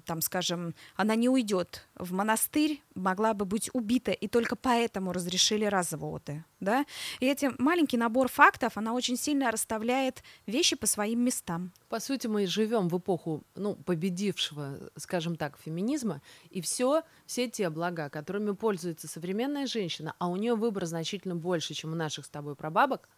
там, 0.06 0.20
скажем, 0.20 0.76
она 0.94 1.16
не 1.16 1.28
уйдет 1.28 1.88
в 1.96 2.12
монастырь, 2.12 2.80
могла 2.94 3.34
бы 3.34 3.44
быть 3.44 3.70
убита, 3.72 4.12
и 4.12 4.28
только 4.28 4.54
поэтому 4.54 5.12
разрешили 5.12 5.64
разводы, 5.64 6.44
да? 6.60 6.84
И 7.18 7.26
этим 7.26 7.56
маленький 7.58 7.96
набор 7.96 8.28
фактов, 8.28 8.76
она 8.76 8.92
очень 8.92 9.16
сильно 9.16 9.50
расставляет 9.50 10.22
вещи 10.46 10.76
по 10.76 10.86
своим 10.86 11.24
местам. 11.24 11.72
По 11.88 11.98
сути, 11.98 12.28
мы 12.28 12.46
живем 12.46 12.88
в 12.88 12.98
эпоху, 12.98 13.31
ну, 13.54 13.74
победившего, 13.74 14.90
скажем 14.96 15.36
так, 15.36 15.58
феминизма, 15.58 16.20
и 16.50 16.60
все, 16.60 17.02
все 17.26 17.48
те 17.48 17.70
блага, 17.70 18.10
которыми 18.10 18.52
пользуется 18.52 19.08
современная 19.08 19.66
женщина, 19.66 20.14
а 20.18 20.28
у 20.28 20.36
нее 20.36 20.54
выбор 20.54 20.86
значительно 20.86 21.34
больше, 21.34 21.74
чем 21.74 21.92
у 21.92 21.96
наших 21.96 22.26
с 22.26 22.28
тобой 22.28 22.54
прабабок, 22.54 23.08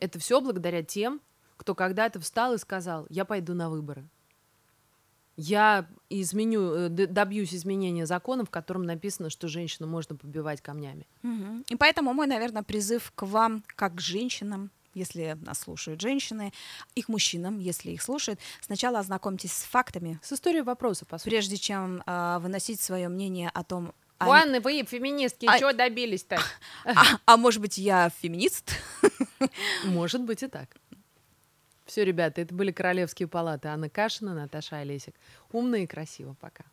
это 0.00 0.18
все 0.18 0.40
благодаря 0.40 0.82
тем, 0.82 1.20
кто 1.56 1.74
когда-то 1.74 2.20
встал 2.20 2.54
и 2.54 2.58
сказал, 2.58 3.06
я 3.10 3.26
пойду 3.26 3.52
на 3.52 3.68
выборы. 3.68 4.08
Я 5.36 5.86
изменю, 6.08 6.72
э, 6.72 6.88
добьюсь 6.88 7.54
изменения 7.54 8.06
закона, 8.06 8.44
в 8.44 8.50
котором 8.50 8.82
написано, 8.82 9.30
что 9.30 9.46
женщину 9.48 9.86
можно 9.86 10.16
побивать 10.16 10.60
камнями. 10.60 11.06
Мгм. 11.22 11.64
И 11.68 11.76
поэтому 11.76 12.12
мой, 12.12 12.26
наверное, 12.26 12.62
призыв 12.62 13.12
к 13.14 13.26
вам, 13.26 13.62
как 13.76 13.96
к 13.96 14.00
женщинам, 14.00 14.70
если 14.94 15.36
нас 15.42 15.60
слушают 15.60 16.00
женщины, 16.00 16.52
и 16.94 17.02
к 17.02 17.08
мужчинам, 17.08 17.58
если 17.58 17.90
их 17.90 18.02
слушают, 18.02 18.40
сначала 18.60 18.98
ознакомьтесь 18.98 19.52
с 19.52 19.62
фактами, 19.64 20.18
С 20.22 20.32
историей 20.32 20.62
вопроса, 20.62 21.04
по 21.06 21.18
сути. 21.18 21.28
прежде 21.30 21.56
чем 21.56 22.02
а, 22.06 22.38
выносить 22.40 22.80
свое 22.80 23.08
мнение 23.08 23.50
о 23.54 23.62
том, 23.64 23.92
а, 24.18 24.28
Ладно, 24.28 24.60
вы, 24.60 24.84
феминистки, 24.84 25.46
А- 25.48 25.58
чего 25.58 25.72
добились-то? 25.72 26.38
а- 26.84 27.18
а 27.24 27.36
может 27.36 27.60
быть, 27.62 27.78
я 27.78 28.10
феминист? 28.20 28.72
Может 29.84 30.22
быть 30.22 30.42
и 30.42 30.46
так. 30.46 30.68
Все, 31.86 32.04
ребята, 32.04 32.42
это 32.42 32.54
были 32.54 32.70
Королевские 32.70 33.26
палаты. 33.26 33.68
Анна 33.68 33.88
Кашина, 33.88 34.34
Наташа 34.34 34.76
Олесик. 34.76 35.14
Умно 35.50 35.76
и 35.76 35.86
красиво. 35.86 36.36
Пока. 36.40 36.64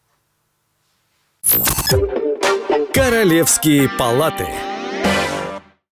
Королевские 2.93 3.89
палаты. 3.97 4.47